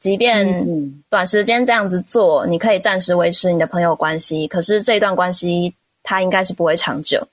[0.00, 5.72] 即便短时间这样子做，你可以暂时维持你的朋友关系，可是这段关系
[6.02, 7.24] 它应该是不会长久。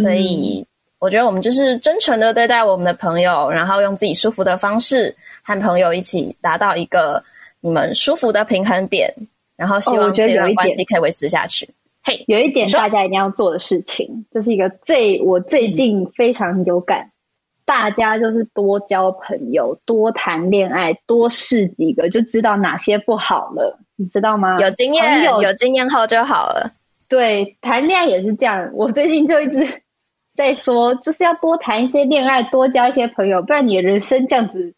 [0.00, 0.66] 所以
[0.98, 7.22] 我觉得我们就是真诚的对待我们的朋友，然后用自己舒服的方式和朋友一起达到一个
[7.64, 9.10] 你们舒服的平衡点，
[9.56, 11.66] 然后希望这段关系可以维持下去。
[12.02, 17.10] 嘿，有一点大家一定要做的事情，这是一个最我最近非常有感，
[17.64, 24.58] 大家就是多交朋友，多谈恋爱，多试几个，就知道哪些不好了，你知道吗？
[24.60, 26.70] 有经验，有经验后就好了。
[27.08, 28.70] 对，谈恋爱也是这样。
[28.74, 29.66] 我最近就一直
[30.36, 34.74] 在说，就是要多谈一些恋爱，多交一些朋友，不然你的人生这样子，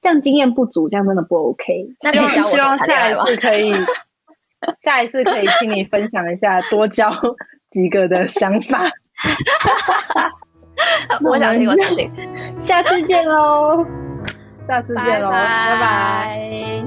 [0.00, 1.86] 这样经验不足，这样真的不 OK。
[2.02, 3.74] 那你希望 下一次可以。
[4.78, 7.10] 下一次可以听你分享一下多教
[7.70, 8.90] 几个的想法。
[11.24, 12.12] 我想听，我想听。
[12.60, 13.82] 下次见喽！
[14.68, 15.30] 下次见喽！
[15.30, 16.79] 拜拜。